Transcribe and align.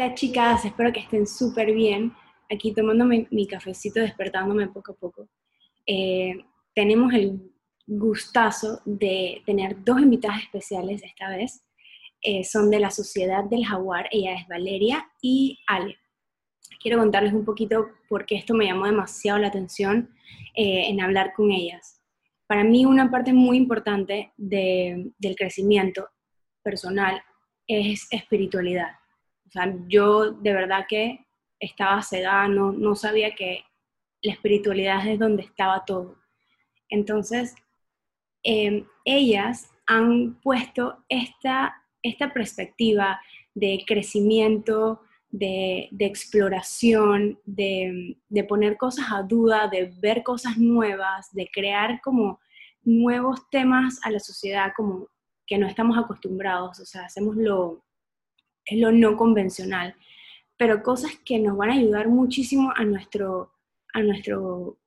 Hola 0.00 0.14
chicas, 0.14 0.64
espero 0.64 0.92
que 0.92 1.00
estén 1.00 1.26
súper 1.26 1.72
bien. 1.72 2.12
Aquí 2.48 2.72
tomándome 2.72 3.26
mi 3.32 3.48
cafecito, 3.48 3.98
despertándome 3.98 4.68
poco 4.68 4.92
a 4.92 4.94
poco. 4.94 5.28
Eh, 5.84 6.36
tenemos 6.72 7.12
el 7.14 7.52
gustazo 7.84 8.80
de 8.84 9.42
tener 9.44 9.82
dos 9.82 10.00
invitadas 10.00 10.44
especiales 10.44 11.02
esta 11.02 11.30
vez. 11.30 11.64
Eh, 12.22 12.44
son 12.44 12.70
de 12.70 12.78
la 12.78 12.92
Sociedad 12.92 13.42
del 13.42 13.66
Jaguar, 13.66 14.08
ella 14.12 14.34
es 14.34 14.46
Valeria 14.46 15.10
y 15.20 15.58
Ale. 15.66 15.96
Quiero 16.80 16.98
contarles 16.98 17.32
un 17.32 17.44
poquito 17.44 17.88
por 18.08 18.24
qué 18.24 18.36
esto 18.36 18.54
me 18.54 18.66
llamó 18.66 18.86
demasiado 18.86 19.40
la 19.40 19.48
atención 19.48 20.14
eh, 20.54 20.90
en 20.90 21.00
hablar 21.00 21.32
con 21.34 21.50
ellas. 21.50 22.00
Para 22.46 22.62
mí 22.62 22.86
una 22.86 23.10
parte 23.10 23.32
muy 23.32 23.56
importante 23.56 24.32
del 24.36 25.34
crecimiento 25.36 26.08
personal 26.62 27.20
es 27.66 28.06
espiritualidad. 28.12 28.92
O 29.48 29.50
sea, 29.50 29.74
yo 29.88 30.32
de 30.32 30.52
verdad 30.52 30.84
que 30.88 31.26
estaba 31.58 32.02
cegada, 32.02 32.48
no, 32.48 32.70
no 32.72 32.94
sabía 32.94 33.34
que 33.34 33.64
la 34.22 34.32
espiritualidad 34.32 35.06
es 35.06 35.18
donde 35.18 35.42
estaba 35.42 35.84
todo. 35.84 36.16
Entonces, 36.88 37.54
em, 38.42 38.86
ellas 39.04 39.70
han 39.86 40.38
puesto 40.40 41.04
esta, 41.08 41.82
esta 42.02 42.32
perspectiva 42.32 43.20
de 43.54 43.84
crecimiento, 43.86 45.00
de, 45.30 45.88
exploración, 45.98 47.38
de, 47.44 48.18
de, 48.28 48.44
poner 48.44 48.76
cosas 48.76 49.06
a 49.12 49.22
duda, 49.22 49.68
de 49.68 49.92
ver 49.98 50.22
cosas 50.22 50.56
nuevas, 50.58 51.32
de 51.32 51.48
crear 51.52 52.00
como 52.02 52.40
nuevos 52.82 53.48
temas 53.50 53.98
a 54.04 54.10
la 54.10 54.20
sociedad 54.20 54.72
como 54.76 55.08
que 55.46 55.58
no 55.58 55.66
estamos 55.66 55.98
acostumbrados, 55.98 56.78
o 56.80 56.84
sea, 56.84 57.04
hacemos 57.04 57.36
lo, 57.36 57.82
es 58.68 58.78
lo 58.78 58.92
no 58.92 59.16
convencional, 59.16 59.94
pero 60.56 60.82
cosas 60.82 61.12
que 61.24 61.38
nos 61.38 61.56
van 61.56 61.70
a 61.70 61.74
ayudar 61.74 62.08
muchísimo 62.08 62.72
a 62.74 62.84
nuestro, 62.84 63.52
a 63.94 64.02
nuestro, 64.02 64.78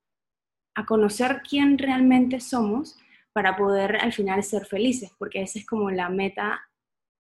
a 0.76 0.86
conocer 0.86 1.42
quién 1.48 1.78
realmente 1.78 2.40
somos 2.40 2.98
para 3.34 3.56
poder 3.56 3.96
al 3.98 4.14
final 4.14 4.44
ser 4.44 4.66
felices, 4.66 5.12
porque 5.18 5.42
esa 5.42 5.59
es 5.59 5.66
como 5.66 5.90
la 5.90 6.09
meta 6.09 6.62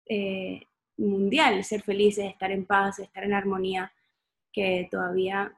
eh, 0.07 0.63
mundial, 0.99 1.65
ser 1.65 1.83
felices, 1.83 2.27
estar 2.27 2.51
en 2.51 2.67
paz, 2.67 2.99
estar 2.99 3.25
en 3.25 3.33
armonía, 3.33 3.93
que 4.53 4.87
todavía, 4.91 5.53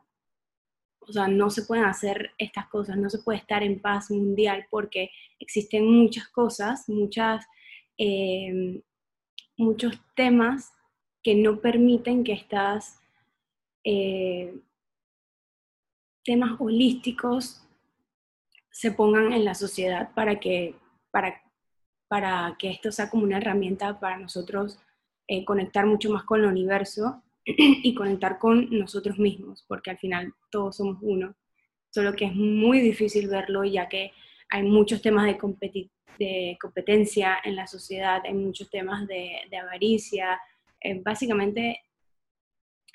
o 1.01 1.13
sea, 1.13 1.29
no 1.29 1.51
se 1.51 1.63
pueden 1.63 1.85
hacer 1.85 2.31
estas 2.39 2.69
cosas, 2.69 2.97
no 2.97 3.11
se 3.11 3.19
puede 3.19 3.39
estar 3.39 3.63
en 3.63 3.81
paz 3.81 4.11
mundial 4.11 4.67
porque 4.71 5.11
existen 5.39 5.85
muchas 5.91 6.29
cosas, 6.29 6.89
muchas, 6.89 7.45
eh, 7.99 8.81
muchos 9.59 10.01
temas 10.15 10.73
que 11.27 11.35
no 11.35 11.61
permiten 11.61 12.23
que 12.23 12.35
estas 12.35 13.01
eh, 13.83 14.55
temas 16.25 16.53
holísticos 16.61 17.67
se 18.71 18.93
pongan 18.93 19.33
en 19.33 19.45
la 19.45 19.57
sociedad 19.57 20.15
para 20.15 20.39
que, 20.39 20.77
para, 21.11 21.43
para 22.07 22.55
que 22.61 22.71
esto 22.71 22.93
sea 22.93 23.11
como 23.11 23.25
una 23.25 23.39
herramienta 23.39 23.99
para 23.99 24.19
nosotros 24.19 24.79
eh, 25.27 25.45
conectar 25.45 25.85
mucho 25.85 26.13
más 26.13 26.23
con 26.23 26.43
el 26.43 26.47
universo 26.47 27.25
y 27.45 27.93
conectar 27.93 28.39
con 28.39 28.71
nosotros 28.71 29.19
mismos, 29.19 29.65
porque 29.67 29.91
al 29.91 29.99
final 29.99 30.33
todos 30.53 30.77
somos 30.77 30.99
uno, 31.03 31.35
solo 31.91 32.13
que 32.15 32.27
es 32.27 32.37
muy 32.37 32.79
difícil 32.79 33.27
verlo 33.27 33.65
ya 33.65 33.89
que 33.89 34.13
hay 34.49 34.63
muchos 34.63 35.03
temas 35.03 35.27
de, 35.27 35.91
de 36.21 36.57
competencia 36.61 37.39
en 37.43 37.57
la 37.57 37.67
sociedad, 37.67 38.23
hay 38.25 38.35
muchos 38.35 38.71
temas 38.71 39.09
de, 39.09 39.41
de 39.51 39.57
avaricia, 39.57 40.39
eh, 40.81 41.01
básicamente 41.03 41.83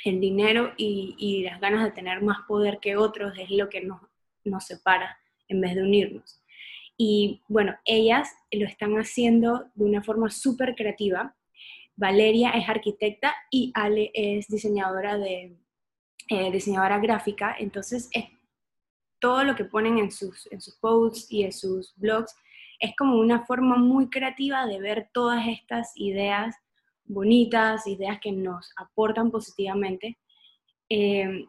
el 0.03 0.19
dinero 0.19 0.73
y, 0.77 1.43
las 1.43 1.59
ganas 1.59 1.83
de 1.83 1.91
tener 1.91 2.21
más 2.21 2.39
poder 2.47 2.79
que 2.79 2.97
otros 2.97 3.37
es 3.37 3.49
lo 3.51 3.69
que 3.69 3.81
nos, 3.81 4.01
nos 4.43 4.65
separa 4.65 5.17
en 5.47 5.61
vez 5.61 5.75
de 5.75 5.83
unirnos. 5.83 6.41
Y 6.97 7.41
bueno, 7.47 7.75
ellas 7.85 8.29
lo 8.51 8.65
están 8.65 8.93
haciendo 8.95 9.65
de 9.75 9.85
una 9.85 10.03
forma 10.03 10.29
súper 10.29 10.75
creativa. 10.75 11.35
Valeria 11.95 12.51
es 12.51 12.67
arquitecta 12.67 13.33
y 13.51 13.71
Ale 13.75 14.11
es 14.13 14.47
diseñadora, 14.47 15.17
de, 15.17 15.55
eh, 16.29 16.51
diseñadora 16.51 16.99
gráfica, 16.99 17.55
entonces 17.59 18.09
es 18.11 18.25
todo 19.19 19.43
lo 19.43 19.55
que 19.55 19.65
ponen 19.65 19.99
en 19.99 20.11
sus, 20.11 20.51
en 20.51 20.61
sus 20.61 20.75
posts 20.77 21.31
y 21.31 21.43
en 21.43 21.51
sus 21.51 21.93
blogs 21.95 22.35
es 22.81 22.95
como 22.97 23.19
una 23.19 23.45
forma 23.45 23.77
muy 23.77 24.09
creativa 24.09 24.65
de 24.65 24.79
ver 24.79 25.09
todas 25.13 25.47
estas 25.47 25.91
ideas 25.95 26.55
bonitas, 27.11 27.87
ideas 27.87 28.19
que 28.21 28.31
nos 28.31 28.71
aportan 28.77 29.31
positivamente. 29.31 30.17
Eh, 30.89 31.45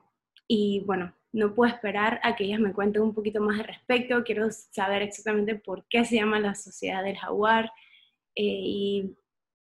y 0.48 0.80
bueno, 0.80 1.14
no 1.32 1.54
puedo 1.54 1.72
esperar 1.72 2.20
a 2.22 2.36
que 2.36 2.44
ellas 2.44 2.60
me 2.60 2.72
cuenten 2.72 3.02
un 3.02 3.14
poquito 3.14 3.40
más 3.40 3.58
al 3.58 3.66
respecto. 3.66 4.22
Quiero 4.24 4.48
saber 4.50 5.02
exactamente 5.02 5.54
por 5.54 5.86
qué 5.88 6.04
se 6.04 6.16
llama 6.16 6.40
la 6.40 6.54
Sociedad 6.54 7.02
del 7.02 7.16
Jaguar. 7.16 7.70
Eh, 8.34 8.42
y 8.44 9.16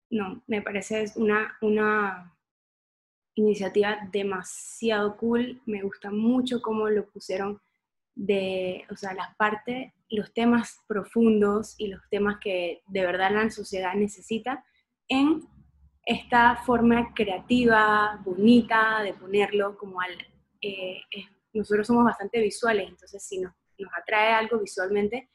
no, 0.09 0.43
me 0.47 0.61
parece 0.61 1.05
una, 1.15 1.57
una 1.61 2.35
iniciativa 3.35 3.99
demasiado 4.11 5.17
cool. 5.17 5.61
Me 5.65 5.83
gusta 5.83 6.09
mucho 6.09 6.61
cómo 6.61 6.89
lo 6.89 7.07
pusieron 7.09 7.61
de, 8.15 8.85
o 8.89 8.95
sea, 8.95 9.13
las 9.13 9.35
partes, 9.35 9.93
los 10.09 10.33
temas 10.33 10.81
profundos 10.87 11.75
y 11.77 11.87
los 11.87 12.01
temas 12.09 12.37
que 12.41 12.81
de 12.87 13.05
verdad 13.05 13.31
la 13.31 13.49
sociedad 13.49 13.93
necesita 13.93 14.65
en 15.07 15.47
esta 16.05 16.55
forma 16.57 17.13
creativa, 17.13 18.19
bonita 18.23 19.01
de 19.03 19.13
ponerlo 19.13 19.77
como 19.77 20.01
al... 20.01 20.11
Eh, 20.61 21.01
nosotros 21.53 21.87
somos 21.87 22.05
bastante 22.05 22.39
visuales, 22.39 22.87
entonces 22.87 23.23
si 23.23 23.39
nos, 23.39 23.53
nos 23.77 23.91
atrae 23.93 24.33
algo 24.33 24.59
visualmente, 24.59 25.29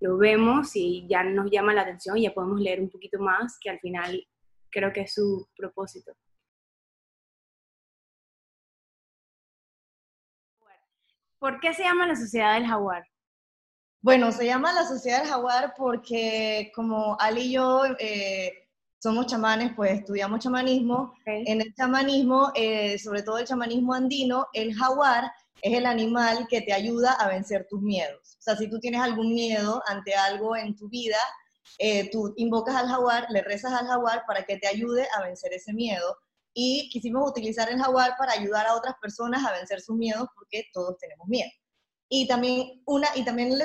lo 0.00 0.16
vemos 0.16 0.74
y 0.74 1.06
ya 1.08 1.22
nos 1.22 1.50
llama 1.50 1.74
la 1.74 1.82
atención 1.82 2.16
y 2.16 2.22
ya 2.22 2.34
podemos 2.34 2.60
leer 2.60 2.80
un 2.80 2.90
poquito 2.90 3.18
más, 3.20 3.58
que 3.60 3.70
al 3.70 3.78
final 3.80 4.26
creo 4.70 4.92
que 4.92 5.02
es 5.02 5.14
su 5.14 5.48
propósito. 5.56 6.12
¿Por 11.38 11.58
qué 11.60 11.72
se 11.72 11.82
llama 11.82 12.06
la 12.06 12.16
Sociedad 12.16 12.54
del 12.54 12.66
Jaguar? 12.66 13.06
Bueno, 14.02 14.32
se 14.32 14.46
llama 14.46 14.72
la 14.72 14.84
Sociedad 14.84 15.20
del 15.20 15.30
Jaguar 15.30 15.74
porque 15.76 16.70
como 16.74 17.18
Ali 17.18 17.42
y 17.42 17.52
yo 17.52 17.84
eh, 17.98 18.59
somos 19.00 19.26
chamanes, 19.26 19.72
pues 19.74 19.92
estudiamos 19.92 20.40
chamanismo. 20.40 21.14
En 21.24 21.62
el 21.62 21.74
chamanismo, 21.74 22.52
eh, 22.54 22.98
sobre 22.98 23.22
todo 23.22 23.38
el 23.38 23.46
chamanismo 23.46 23.94
andino, 23.94 24.48
el 24.52 24.74
jaguar 24.74 25.32
es 25.62 25.76
el 25.76 25.86
animal 25.86 26.46
que 26.48 26.60
te 26.60 26.74
ayuda 26.74 27.12
a 27.12 27.28
vencer 27.28 27.66
tus 27.68 27.80
miedos. 27.80 28.36
O 28.38 28.42
sea, 28.42 28.56
si 28.56 28.68
tú 28.68 28.78
tienes 28.78 29.00
algún 29.00 29.32
miedo 29.34 29.82
ante 29.86 30.14
algo 30.14 30.54
en 30.54 30.76
tu 30.76 30.88
vida, 30.90 31.16
eh, 31.78 32.10
tú 32.10 32.34
invocas 32.36 32.76
al 32.76 32.88
jaguar, 32.88 33.26
le 33.30 33.42
rezas 33.42 33.72
al 33.72 33.86
jaguar 33.86 34.24
para 34.26 34.44
que 34.44 34.58
te 34.58 34.68
ayude 34.68 35.08
a 35.16 35.22
vencer 35.22 35.54
ese 35.54 35.72
miedo. 35.72 36.16
Y 36.52 36.90
quisimos 36.90 37.30
utilizar 37.30 37.70
el 37.70 37.80
jaguar 37.80 38.16
para 38.18 38.32
ayudar 38.32 38.66
a 38.66 38.74
otras 38.74 38.96
personas 39.00 39.46
a 39.46 39.52
vencer 39.52 39.80
sus 39.80 39.96
miedos 39.96 40.28
porque 40.34 40.64
todos 40.74 40.98
tenemos 40.98 41.26
miedo. 41.26 41.50
Y 42.10 42.26
también, 42.26 42.82
una, 42.86 43.08
y 43.14 43.24
también 43.24 43.56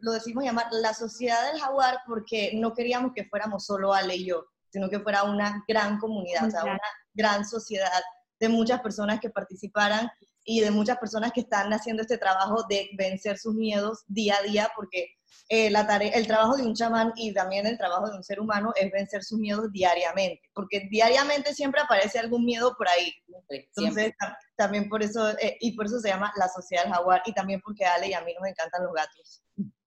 lo 0.00 0.12
decimos 0.12 0.44
llamar 0.44 0.66
la 0.72 0.92
sociedad 0.92 1.50
del 1.50 1.60
jaguar 1.60 2.00
porque 2.06 2.50
no 2.54 2.74
queríamos 2.74 3.12
que 3.14 3.24
fuéramos 3.24 3.64
solo 3.64 3.94
Ale 3.94 4.16
y 4.16 4.26
yo 4.26 4.51
sino 4.72 4.88
que 4.88 5.00
fuera 5.00 5.24
una 5.24 5.64
gran 5.68 5.98
comunidad, 5.98 6.48
o 6.48 6.50
sea, 6.50 6.64
una 6.64 6.80
gran 7.12 7.44
sociedad 7.44 8.02
de 8.40 8.48
muchas 8.48 8.80
personas 8.80 9.20
que 9.20 9.30
participaran 9.30 10.10
y 10.44 10.60
de 10.60 10.70
muchas 10.70 10.98
personas 10.98 11.32
que 11.32 11.42
están 11.42 11.72
haciendo 11.72 12.02
este 12.02 12.18
trabajo 12.18 12.64
de 12.68 12.90
vencer 12.96 13.38
sus 13.38 13.54
miedos 13.54 14.02
día 14.08 14.36
a 14.38 14.42
día, 14.42 14.70
porque 14.74 15.14
eh, 15.48 15.70
la 15.70 15.86
tarea, 15.86 16.10
el 16.12 16.26
trabajo 16.26 16.56
de 16.56 16.64
un 16.64 16.74
chamán 16.74 17.12
y 17.14 17.32
también 17.32 17.66
el 17.66 17.76
trabajo 17.76 18.08
de 18.08 18.16
un 18.16 18.24
ser 18.24 18.40
humano 18.40 18.72
es 18.74 18.90
vencer 18.90 19.22
sus 19.22 19.38
miedos 19.38 19.70
diariamente, 19.70 20.42
porque 20.54 20.88
diariamente 20.90 21.54
siempre 21.54 21.80
aparece 21.80 22.18
algún 22.18 22.44
miedo 22.44 22.74
por 22.76 22.88
ahí. 22.88 23.12
Entonces, 23.48 24.12
también 24.56 24.88
por 24.88 25.02
eso, 25.02 25.30
eh, 25.38 25.58
y 25.60 25.76
por 25.76 25.86
eso 25.86 26.00
se 26.00 26.08
llama 26.08 26.32
la 26.36 26.48
sociedad 26.48 26.84
del 26.84 26.94
jaguar, 26.94 27.22
y 27.26 27.34
también 27.34 27.60
porque 27.62 27.84
a 27.84 27.94
Ale 27.94 28.08
y 28.08 28.14
a 28.14 28.22
mí 28.22 28.34
nos 28.38 28.48
encantan 28.48 28.84
los 28.84 28.94
gatos. 28.94 29.42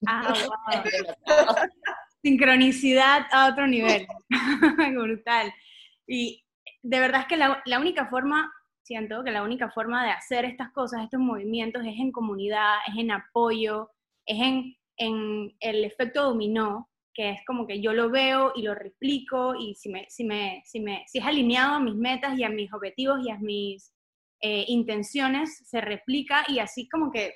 Ah, 0.07 0.33
sincronicidad 2.25 3.27
a 3.31 3.49
otro 3.49 3.67
nivel. 3.67 4.07
Brutal. 4.95 5.53
Y 6.07 6.43
de 6.81 6.99
verdad 6.99 7.21
es 7.21 7.27
que 7.27 7.37
la, 7.37 7.79
única 7.79 8.07
forma, 8.07 8.51
siento 8.81 9.23
que 9.23 9.29
la 9.29 9.43
única 9.43 9.69
forma 9.69 10.03
de 10.03 10.09
hacer 10.09 10.43
estas 10.43 10.71
cosas, 10.71 11.03
estos 11.03 11.19
movimientos, 11.19 11.83
es 11.85 11.99
en 11.99 12.11
comunidad, 12.11 12.77
es 12.87 12.95
en 12.97 13.11
apoyo, 13.11 13.91
es 14.25 14.41
en, 14.41 14.75
en 14.97 15.55
el 15.59 15.85
efecto 15.85 16.23
dominó, 16.23 16.89
que 17.13 17.29
es 17.29 17.39
como 17.45 17.67
que 17.67 17.79
yo 17.79 17.93
lo 17.93 18.09
veo 18.09 18.53
y 18.55 18.63
lo 18.63 18.73
replico 18.73 19.53
y 19.53 19.75
si, 19.75 19.89
me, 19.89 20.07
si, 20.09 20.23
me, 20.23 20.63
si, 20.65 20.79
me, 20.79 21.03
si 21.07 21.19
es 21.19 21.25
alineado 21.25 21.75
a 21.75 21.79
mis 21.79 21.95
metas 21.95 22.39
y 22.39 22.43
a 22.43 22.49
mis 22.49 22.73
objetivos 22.73 23.19
y 23.23 23.29
a 23.29 23.37
mis 23.37 23.93
eh, 24.41 24.65
intenciones, 24.67 25.69
se 25.69 25.79
replica 25.79 26.43
y 26.47 26.57
así 26.57 26.89
como 26.89 27.11
que 27.11 27.35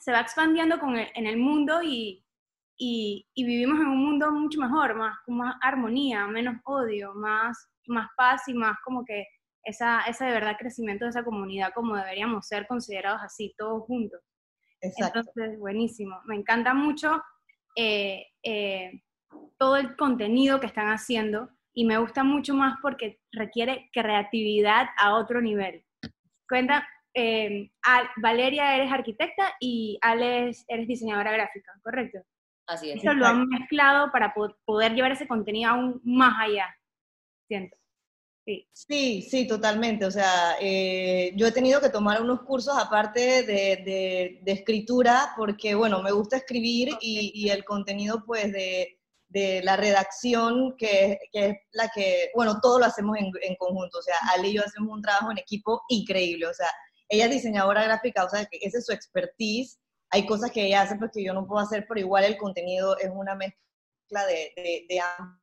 se 0.00 0.12
va 0.12 0.20
expandiendo 0.20 0.78
con 0.78 0.96
en 0.96 1.26
el 1.26 1.36
mundo 1.38 1.82
y, 1.82 2.21
y, 2.84 3.44
vivimos 3.44 3.78
en 3.80 3.86
un 3.86 4.04
mundo 4.04 4.32
mucho 4.32 4.60
mejor, 4.60 4.96
más 4.96 5.16
con 5.24 5.36
más 5.36 5.54
armonía, 5.60 6.26
menos 6.26 6.56
odio, 6.64 7.14
más, 7.14 7.68
más 7.86 8.08
paz 8.16 8.42
y 8.48 8.54
más 8.54 8.76
como 8.84 9.04
que 9.04 9.24
esa, 9.62 10.00
ese 10.02 10.24
de 10.24 10.32
verdad 10.32 10.56
crecimiento 10.58 11.04
de 11.04 11.10
esa 11.10 11.22
comunidad 11.22 11.72
como 11.74 11.94
deberíamos 11.94 12.48
ser 12.48 12.66
considerados 12.66 13.20
así, 13.22 13.54
todos 13.56 13.84
juntos. 13.84 14.20
Exacto. 14.80 15.20
Entonces, 15.20 15.60
buenísimo. 15.60 16.20
Me 16.24 16.34
encanta 16.34 16.74
mucho 16.74 17.22
eh, 17.76 18.26
eh, 18.42 18.90
todo 19.58 19.76
el 19.76 19.96
contenido 19.96 20.58
que 20.58 20.66
están 20.66 20.88
haciendo 20.88 21.50
y 21.72 21.84
me 21.84 21.98
gusta 21.98 22.24
mucho 22.24 22.52
más 22.52 22.78
porque 22.82 23.20
requiere 23.30 23.90
creatividad 23.92 24.88
a 24.98 25.14
otro 25.14 25.40
nivel. 25.40 25.84
Cuenta, 26.48 26.84
eh, 27.14 27.70
Valeria 28.16 28.74
eres 28.74 28.90
arquitecta 28.90 29.54
y 29.60 29.98
Alex 30.02 30.64
eres 30.66 30.88
diseñadora 30.88 31.30
gráfica, 31.30 31.70
¿correcto? 31.84 32.18
Así 32.72 32.90
es. 32.90 32.96
Eso 32.96 33.14
lo 33.14 33.26
han 33.26 33.46
mezclado 33.48 34.10
para 34.12 34.34
poder 34.64 34.94
llevar 34.94 35.12
ese 35.12 35.28
contenido 35.28 35.70
aún 35.70 36.00
más 36.04 36.34
allá, 36.40 36.66
siento. 37.48 37.76
Sí. 38.44 39.22
sí, 39.22 39.46
totalmente. 39.46 40.04
O 40.04 40.10
sea, 40.10 40.56
eh, 40.60 41.32
yo 41.36 41.46
he 41.46 41.52
tenido 41.52 41.80
que 41.80 41.90
tomar 41.90 42.20
unos 42.20 42.42
cursos 42.42 42.76
aparte 42.76 43.44
de, 43.44 44.40
de, 44.42 44.52
escritura 44.52 45.32
porque, 45.36 45.76
bueno, 45.76 46.02
me 46.02 46.10
gusta 46.10 46.38
escribir 46.38 46.88
y, 47.00 47.30
y 47.34 47.50
el 47.50 47.64
contenido, 47.64 48.24
pues, 48.26 48.52
de, 48.52 48.98
de 49.28 49.62
la 49.62 49.76
redacción, 49.76 50.74
que, 50.76 51.18
que, 51.32 51.46
es 51.46 51.56
la 51.72 51.88
que, 51.94 52.30
bueno, 52.34 52.60
todo 52.60 52.80
lo 52.80 52.86
hacemos 52.86 53.16
en, 53.16 53.30
en, 53.42 53.54
conjunto. 53.56 53.98
O 53.98 54.02
sea, 54.02 54.16
Ali 54.34 54.48
y 54.48 54.54
yo 54.54 54.62
hacemos 54.64 54.92
un 54.92 55.02
trabajo 55.02 55.30
en 55.30 55.38
equipo 55.38 55.82
increíble. 55.88 56.46
O 56.46 56.54
sea, 56.54 56.68
ella 57.08 57.26
es 57.26 57.30
diseñadora 57.30 57.84
gráfica, 57.84 58.24
o 58.24 58.28
sea, 58.28 58.44
que 58.46 58.58
esa 58.60 58.78
es 58.78 58.86
su 58.86 58.92
expertise. 58.92 59.78
Hay 60.12 60.26
cosas 60.26 60.50
que 60.50 60.66
ella 60.66 60.82
hace 60.82 60.96
porque 60.96 61.24
yo 61.24 61.32
no 61.32 61.46
puedo 61.46 61.60
hacer, 61.60 61.86
pero 61.88 61.98
igual 61.98 62.24
el 62.24 62.36
contenido 62.36 62.98
es 62.98 63.10
una 63.12 63.34
mezcla 63.34 64.26
de, 64.26 64.52
de, 64.54 64.86
de 64.88 65.00
ambas 65.00 65.38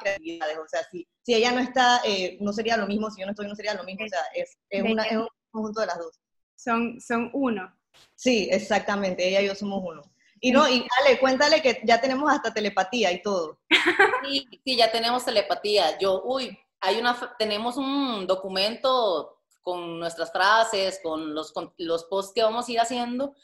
creatividades. 0.00 0.58
O 0.58 0.68
sea, 0.68 0.82
si, 0.90 1.08
si 1.22 1.34
ella 1.34 1.52
no 1.52 1.60
está, 1.60 2.00
eh, 2.04 2.36
no 2.40 2.52
sería 2.52 2.76
lo 2.76 2.88
mismo, 2.88 3.08
si 3.10 3.20
yo 3.20 3.26
no 3.26 3.30
estoy, 3.30 3.46
no 3.46 3.54
sería 3.54 3.74
lo 3.74 3.84
mismo. 3.84 4.04
O 4.04 4.08
sea, 4.08 4.20
es, 4.34 4.58
es, 4.68 4.82
una, 4.82 5.04
es 5.04 5.16
un 5.16 5.28
conjunto 5.50 5.80
de 5.80 5.86
las 5.86 5.98
dos. 5.98 6.20
Son, 6.56 7.00
son 7.00 7.30
uno. 7.32 7.72
Sí, 8.16 8.48
exactamente. 8.50 9.28
Ella 9.28 9.42
y 9.42 9.46
yo 9.46 9.54
somos 9.54 9.80
uno. 9.84 10.02
Y 10.40 10.50
no, 10.50 10.68
y 10.68 10.86
Ale, 11.00 11.18
cuéntale 11.20 11.62
que 11.62 11.80
ya 11.84 12.00
tenemos 12.00 12.30
hasta 12.30 12.52
telepatía 12.52 13.12
y 13.12 13.22
todo. 13.22 13.60
Sí, 14.26 14.48
sí, 14.64 14.76
ya 14.76 14.90
tenemos 14.90 15.22
telepatía. 15.22 15.98
Yo, 15.98 16.22
uy, 16.24 16.58
hay 16.80 16.96
una, 16.96 17.14
tenemos 17.38 17.76
un 17.76 18.26
documento 18.26 19.42
con 19.60 19.98
nuestras 19.98 20.32
frases, 20.32 21.00
con 21.02 21.34
los, 21.34 21.52
con 21.52 21.74
los 21.78 22.04
posts 22.04 22.32
que 22.34 22.42
vamos 22.42 22.66
a 22.66 22.72
ir 22.72 22.80
haciendo, 22.80 23.34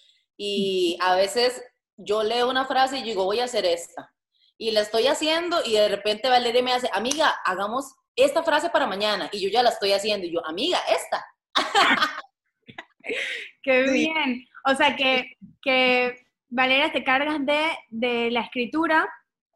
y 0.43 0.97
a 1.03 1.17
veces 1.17 1.63
yo 1.99 2.23
leo 2.23 2.49
una 2.49 2.65
frase 2.65 2.97
y 2.97 3.03
digo, 3.03 3.27
voy 3.27 3.41
a 3.41 3.45
hacer 3.45 3.67
esta. 3.67 4.11
Y 4.57 4.71
la 4.71 4.81
estoy 4.81 5.07
haciendo 5.07 5.59
y 5.67 5.73
de 5.75 5.87
repente 5.89 6.31
Valeria 6.31 6.63
me 6.63 6.73
hace, 6.73 6.89
amiga, 6.95 7.29
hagamos 7.45 7.95
esta 8.17 8.43
frase 8.43 8.71
para 8.71 8.87
mañana. 8.87 9.29
Y 9.33 9.43
yo 9.43 9.51
ya 9.51 9.63
la 9.63 9.69
estoy 9.69 9.93
haciendo. 9.93 10.27
Y 10.27 10.33
yo, 10.33 10.47
amiga, 10.47 10.79
esta. 10.89 11.27
Qué 13.63 13.83
bien. 13.83 14.47
O 14.65 14.75
sea, 14.75 14.97
que, 14.97 15.37
que 15.61 16.27
Valeria, 16.49 16.91
te 16.91 17.05
cargas 17.05 17.45
de, 17.45 17.61
de 17.91 18.31
la 18.31 18.41
escritura, 18.41 19.07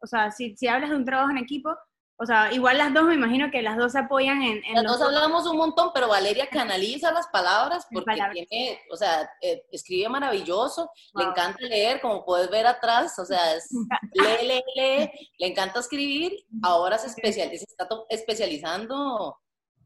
o 0.03 0.05
sea, 0.05 0.29
si, 0.29 0.55
si, 0.55 0.67
hablas 0.67 0.91
de 0.91 0.97
un 0.97 1.05
trabajo 1.05 1.31
en 1.31 1.39
equipo, 1.39 1.75
o 2.17 2.25
sea, 2.25 2.51
igual 2.53 2.77
las 2.77 2.93
dos, 2.93 3.03
me 3.03 3.15
imagino 3.15 3.51
que 3.51 3.61
las 3.61 3.77
dos 3.77 3.91
se 3.91 3.99
apoyan 3.99 4.41
en... 4.41 4.63
en 4.63 4.75
las 4.75 4.83
dos 4.85 5.01
hablamos 5.01 5.45
un 5.47 5.57
montón, 5.57 5.91
pero 5.93 6.07
Valeria 6.07 6.47
canaliza 6.47 7.11
las 7.11 7.27
palabras 7.27 7.85
porque 7.91 8.15
tiene, 8.31 8.79
o 8.89 8.95
sea, 8.95 9.29
eh, 9.41 9.65
escribe 9.71 10.07
maravilloso, 10.07 10.89
le 11.13 11.25
encanta 11.25 11.59
leer, 11.61 11.99
como 11.99 12.23
puedes 12.23 12.49
ver 12.49 12.67
atrás, 12.67 13.19
o 13.19 13.25
sea, 13.25 13.55
es, 13.55 13.69
lee, 14.13 14.47
lee, 14.47 14.63
lee, 14.75 15.11
le 15.39 15.47
encanta 15.47 15.79
escribir, 15.79 16.33
ahora 16.63 16.97
se, 16.97 17.07
especializa, 17.07 17.65
se 17.65 17.71
está 17.71 17.87
especializando 18.09 19.37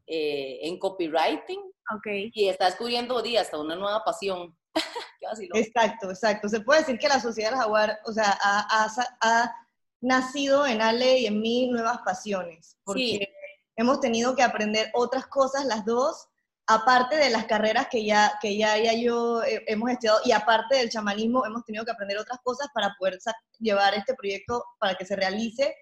eh, 0.06 0.60
en 0.62 0.78
copywriting 0.78 1.60
okay. 1.96 2.30
y 2.34 2.48
está 2.48 2.66
descubriendo 2.66 3.22
día 3.22 3.40
hasta 3.40 3.58
una 3.58 3.74
nueva 3.74 4.04
pasión. 4.04 4.56
exacto, 5.54 6.10
exacto. 6.10 6.48
Se 6.48 6.60
puede 6.60 6.80
decir 6.80 6.98
que 6.98 7.08
la 7.08 7.20
sociedad 7.20 7.56
jaguar, 7.56 7.98
o 8.04 8.12
sea, 8.12 8.38
ha, 8.40 9.54
nacido 10.00 10.66
en 10.66 10.80
Ale 10.80 11.18
y 11.18 11.26
en 11.26 11.40
mí 11.40 11.68
nuevas 11.68 11.98
pasiones, 12.04 12.76
porque 12.84 13.32
hemos 13.76 14.00
tenido 14.00 14.34
que 14.34 14.42
aprender 14.42 14.90
otras 14.94 15.26
cosas 15.26 15.64
las 15.66 15.84
dos, 15.84 16.28
aparte 16.66 17.16
de 17.16 17.30
las 17.30 17.46
carreras 17.46 17.88
que 17.90 18.04
ya, 18.04 18.38
que 18.40 18.56
ya, 18.56 18.78
ya 18.78 18.94
yo 18.94 19.42
hemos 19.66 19.90
estudiado, 19.90 20.20
y 20.24 20.32
aparte 20.32 20.76
del 20.76 20.90
chamanismo, 20.90 21.44
hemos 21.44 21.64
tenido 21.64 21.84
que 21.84 21.90
aprender 21.90 22.18
otras 22.18 22.38
cosas 22.42 22.68
para 22.72 22.94
poder 22.98 23.18
llevar 23.58 23.94
este 23.94 24.14
proyecto 24.14 24.64
para 24.78 24.94
que 24.94 25.04
se 25.04 25.16
realice, 25.16 25.74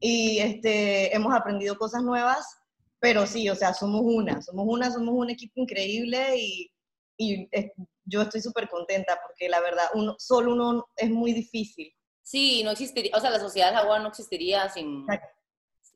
y 0.00 0.38
este, 0.38 1.14
hemos 1.14 1.34
aprendido 1.34 1.76
cosas 1.76 2.02
nuevas, 2.02 2.46
pero 2.98 3.26
sí, 3.26 3.48
o 3.48 3.54
sea, 3.54 3.74
somos 3.74 4.02
una, 4.04 4.42
somos 4.42 4.66
una, 4.68 4.90
somos 4.90 5.14
un 5.14 5.30
equipo 5.30 5.60
increíble 5.60 6.36
y, 6.36 6.70
y 7.16 7.48
yo 8.04 8.22
estoy 8.22 8.40
súper 8.40 8.68
contenta 8.68 9.18
porque 9.26 9.48
la 9.48 9.60
verdad, 9.60 9.84
uno, 9.94 10.16
solo 10.18 10.52
uno 10.52 10.86
es 10.96 11.10
muy 11.10 11.32
difícil. 11.32 11.92
Sí, 12.30 12.62
no 12.62 12.70
existiría, 12.70 13.10
o 13.16 13.20
sea, 13.20 13.28
la 13.30 13.40
sociedad 13.40 13.74
jaguar 13.74 14.00
no 14.02 14.06
existiría 14.06 14.68
sin, 14.68 15.04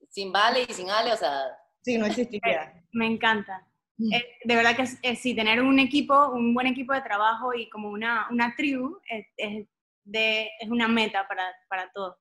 sin 0.08 0.32
Vale 0.32 0.66
y 0.68 0.72
sin 0.72 0.90
Ale, 0.90 1.12
o 1.12 1.16
sea... 1.16 1.56
Sí, 1.80 1.96
no 1.96 2.06
existiría. 2.06 2.74
Me 2.92 3.06
encanta. 3.06 3.64
Mm. 3.98 4.12
Eh, 4.12 4.26
de 4.42 4.56
verdad 4.56 4.74
que 4.74 5.14
sí, 5.14 5.36
tener 5.36 5.62
un 5.62 5.78
equipo, 5.78 6.30
un 6.30 6.52
buen 6.52 6.66
equipo 6.66 6.92
de 6.92 7.02
trabajo 7.02 7.54
y 7.54 7.70
como 7.70 7.88
una, 7.88 8.26
una 8.32 8.52
tribu 8.56 8.98
es, 9.08 9.28
es, 9.36 9.68
de, 10.02 10.50
es 10.58 10.68
una 10.68 10.88
meta 10.88 11.24
para, 11.28 11.44
para 11.68 11.88
todos. 11.92 12.16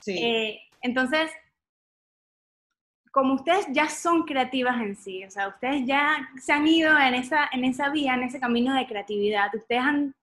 Sí. 0.00 0.18
Eh, 0.18 0.60
entonces, 0.82 1.30
como 3.12 3.34
ustedes 3.34 3.66
ya 3.70 3.88
son 3.88 4.24
creativas 4.24 4.82
en 4.82 4.96
sí, 4.96 5.24
o 5.24 5.30
sea, 5.30 5.46
ustedes 5.46 5.86
ya 5.86 6.28
se 6.42 6.52
han 6.52 6.66
ido 6.66 6.98
en 6.98 7.14
esa, 7.14 7.48
en 7.52 7.64
esa 7.64 7.90
vía, 7.90 8.14
en 8.14 8.24
ese 8.24 8.40
camino 8.40 8.74
de 8.74 8.88
creatividad, 8.88 9.54
ustedes 9.54 9.80
han, 9.80 10.16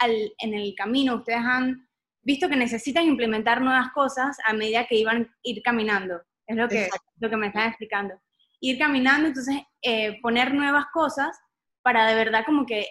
en 0.00 0.52
el 0.52 0.74
camino, 0.74 1.14
ustedes 1.14 1.40
han 1.42 1.83
visto 2.24 2.48
que 2.48 2.56
necesitan 2.56 3.04
implementar 3.04 3.60
nuevas 3.60 3.90
cosas 3.92 4.36
a 4.44 4.52
medida 4.52 4.86
que 4.86 4.96
iban 4.96 5.30
ir 5.42 5.62
caminando, 5.62 6.20
es 6.46 6.56
lo 6.56 6.68
que, 6.68 6.88
lo 7.20 7.30
que 7.30 7.36
me 7.36 7.48
están 7.48 7.68
explicando. 7.68 8.14
Ir 8.60 8.78
caminando, 8.78 9.28
entonces 9.28 9.56
eh, 9.82 10.20
poner 10.22 10.54
nuevas 10.54 10.86
cosas 10.92 11.38
para 11.82 12.06
de 12.06 12.14
verdad 12.14 12.44
como 12.46 12.64
que 12.64 12.88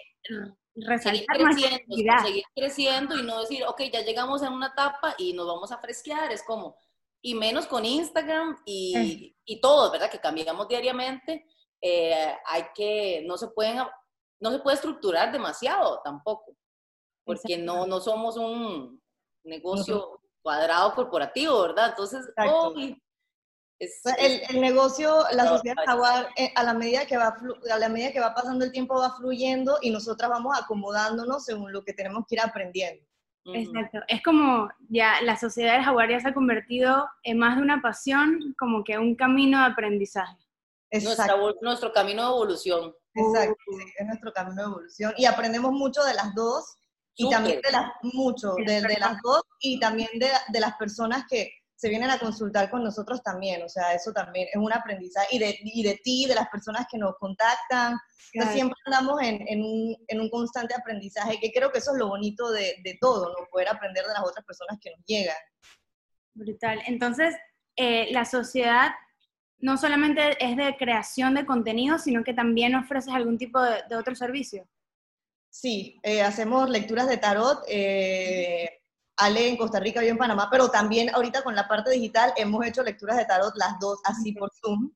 resaltar 0.76 1.36
seguir 1.36 1.46
creciendo, 1.54 2.18
seguir 2.24 2.44
creciendo 2.54 3.18
y 3.18 3.22
no 3.22 3.40
decir, 3.40 3.64
ok, 3.64 3.82
ya 3.92 4.02
llegamos 4.02 4.42
a 4.42 4.50
una 4.50 4.68
etapa 4.68 5.14
y 5.18 5.32
nos 5.32 5.46
vamos 5.46 5.72
a 5.72 5.78
fresquear, 5.78 6.32
es 6.32 6.42
como, 6.42 6.76
y 7.22 7.34
menos 7.34 7.66
con 7.66 7.84
Instagram 7.84 8.56
y, 8.64 9.36
y 9.44 9.60
todo, 9.60 9.90
¿verdad? 9.90 10.10
Que 10.10 10.20
cambiamos 10.20 10.68
diariamente, 10.68 11.46
eh, 11.80 12.34
hay 12.46 12.64
que, 12.74 13.24
no 13.26 13.36
se 13.36 13.48
pueden, 13.48 13.78
no 14.40 14.50
se 14.50 14.58
puede 14.60 14.76
estructurar 14.76 15.32
demasiado 15.32 16.00
tampoco, 16.02 16.56
porque 17.24 17.56
no, 17.56 17.86
no 17.86 18.00
somos 18.00 18.36
un 18.36 19.02
negocio 19.44 20.20
cuadrado 20.42 20.94
corporativo, 20.94 21.62
¿verdad? 21.62 21.90
Entonces, 21.90 22.26
el, 24.18 24.42
el, 24.48 24.60
negocio, 24.60 25.24
la 25.32 25.48
sociedad 25.48 25.76
jaguar, 25.84 26.28
eh, 26.36 26.52
a 26.54 26.62
la 26.62 26.74
medida 26.74 27.06
que 27.06 27.16
va 27.16 27.36
a 27.70 27.78
la 27.78 27.88
medida 27.88 28.12
que 28.12 28.20
va 28.20 28.34
pasando 28.34 28.64
el 28.64 28.72
tiempo 28.72 28.98
va 28.98 29.16
fluyendo 29.16 29.78
y 29.82 29.90
nosotras 29.90 30.30
vamos 30.30 30.56
acomodándonos 30.58 31.44
según 31.44 31.72
lo 31.72 31.84
que 31.84 31.92
tenemos 31.92 32.24
que 32.28 32.36
ir 32.36 32.40
aprendiendo. 32.40 33.04
Exacto. 33.46 33.98
Es 34.08 34.22
como 34.22 34.70
ya 34.88 35.20
la 35.22 35.36
sociedad 35.36 35.74
del 35.74 35.84
jaguar 35.84 36.10
ya 36.10 36.20
se 36.20 36.28
ha 36.28 36.34
convertido 36.34 37.06
en 37.22 37.38
más 37.38 37.56
de 37.56 37.62
una 37.62 37.82
pasión, 37.82 38.54
como 38.58 38.84
que 38.84 38.96
un 38.96 39.14
camino 39.16 39.58
de 39.58 39.66
aprendizaje. 39.66 40.36
nuestro 41.60 41.92
camino 41.92 42.22
de 42.22 42.28
evolución. 42.28 42.94
Exacto, 43.16 43.54
es 43.98 44.06
nuestro 44.06 44.32
camino 44.32 44.62
de 44.62 44.68
evolución. 44.68 45.14
Y 45.16 45.26
aprendemos 45.26 45.72
mucho 45.72 46.02
de 46.04 46.14
las 46.14 46.34
dos, 46.34 46.78
y 47.16 47.30
también 47.30 47.60
de 47.60 47.72
las, 47.72 47.92
mucho, 48.02 48.54
de, 48.66 48.80
de, 48.82 48.98
las 48.98 49.20
dos, 49.22 49.42
y 49.60 49.78
también 49.78 50.08
de, 50.18 50.28
de 50.48 50.60
las 50.60 50.74
personas 50.76 51.24
que, 51.28 51.50
se 51.76 51.88
vienen 51.88 52.10
a 52.10 52.18
consultar 52.18 52.70
con 52.70 52.82
nosotros 52.82 53.22
también, 53.22 53.62
o 53.62 53.68
sea, 53.68 53.92
eso 53.92 54.12
también 54.12 54.48
es 54.50 54.56
un 54.56 54.72
aprendizaje, 54.72 55.36
y 55.36 55.38
de, 55.38 55.58
y 55.60 55.82
de 55.82 56.00
ti, 56.02 56.24
de 56.26 56.34
las 56.34 56.48
personas 56.48 56.86
que 56.90 56.96
nos 56.96 57.16
contactan, 57.18 57.98
siempre 58.52 58.78
andamos 58.86 59.20
en, 59.20 59.46
en, 59.46 59.62
un, 59.62 59.96
en, 60.08 60.20
un, 60.20 60.30
constante 60.30 60.74
aprendizaje, 60.74 61.38
que 61.38 61.52
creo 61.52 61.70
que 61.70 61.78
eso 61.78 61.92
es 61.92 61.98
lo 61.98 62.08
bonito 62.08 62.50
de, 62.52 62.76
de, 62.82 62.96
todo, 63.00 63.28
¿no? 63.28 63.46
Poder 63.50 63.68
aprender 63.68 64.02
de 64.04 64.14
las 64.14 64.22
otras 64.22 64.46
personas 64.46 64.78
que 64.80 64.92
nos 64.92 65.00
llegan. 65.04 65.36
Brutal. 66.32 66.80
Entonces, 66.86 67.34
eh, 67.76 68.08
la 68.12 68.24
sociedad 68.24 68.92
no 69.58 69.76
solamente 69.76 70.42
es 70.44 70.56
de 70.56 70.76
creación 70.78 71.34
de 71.34 71.44
contenido, 71.44 71.98
sino 71.98 72.24
que 72.24 72.34
también 72.34 72.74
ofreces 72.74 73.12
algún 73.12 73.36
tipo 73.36 73.60
de, 73.60 73.82
de 73.88 73.96
otro 73.96 74.14
servicio. 74.14 74.66
Sí, 75.54 76.00
eh, 76.02 76.20
hacemos 76.20 76.68
lecturas 76.68 77.08
de 77.08 77.16
tarot, 77.16 77.62
eh, 77.68 78.82
Ale 79.16 79.48
en 79.48 79.56
Costa 79.56 79.78
Rica, 79.78 80.02
yo 80.02 80.08
en 80.08 80.18
Panamá, 80.18 80.48
pero 80.50 80.68
también 80.68 81.14
ahorita 81.14 81.44
con 81.44 81.54
la 81.54 81.68
parte 81.68 81.92
digital 81.92 82.32
hemos 82.36 82.66
hecho 82.66 82.82
lecturas 82.82 83.16
de 83.16 83.24
tarot 83.24 83.54
las 83.54 83.78
dos 83.78 84.00
así 84.04 84.32
por 84.32 84.50
Zoom. 84.52 84.90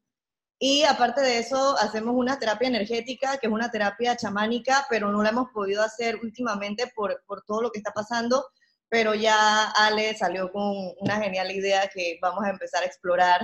Y 0.59 0.83
aparte 0.83 1.21
de 1.21 1.39
eso, 1.39 1.79
hacemos 1.79 2.17
una 2.17 2.41
terapia 2.41 2.67
energética, 2.67 3.39
que 3.39 3.47
es 3.47 3.53
una 3.53 3.71
terapia 3.71 4.17
chamánica, 4.17 4.85
pero 4.91 5.13
no 5.13 5.23
la 5.23 5.29
hemos 5.29 5.51
podido 5.51 5.81
hacer 5.81 6.17
últimamente 6.25 6.91
por, 6.93 7.23
por 7.25 7.43
todo 7.43 7.63
lo 7.63 7.71
que 7.71 7.79
está 7.79 7.93
pasando, 7.93 8.45
pero 8.89 9.15
ya 9.15 9.71
Ale 9.73 10.17
salió 10.17 10.51
con 10.51 10.95
una 11.01 11.17
genial 11.21 11.51
idea 11.51 11.89
que 11.89 12.19
vamos 12.23 12.45
a 12.45 12.51
empezar 12.51 12.83
a 12.83 12.87
explorar. 12.87 13.43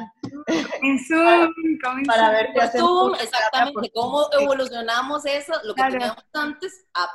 En 0.82 0.98
Zoom, 1.04 1.52
para, 2.06 2.30
ver 2.30 2.48
qué 2.54 2.60
hacemos. 2.62 3.20
exactamente, 3.20 3.90
cómo 3.92 4.28
evolucionamos 4.32 5.26
eso, 5.26 5.52
lo 5.64 5.74
que 5.74 5.82
teníamos 5.82 6.24
antes, 6.32 6.86
a 6.94 7.08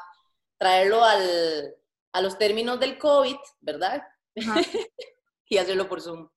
traerlo 0.57 1.03
al, 1.03 1.75
a 2.13 2.21
los 2.21 2.37
términos 2.37 2.79
del 2.79 2.97
COVID, 2.97 3.37
¿verdad? 3.61 4.03
y 5.49 5.57
hacerlo 5.57 5.89
por 5.89 6.01
Zoom. 6.01 6.29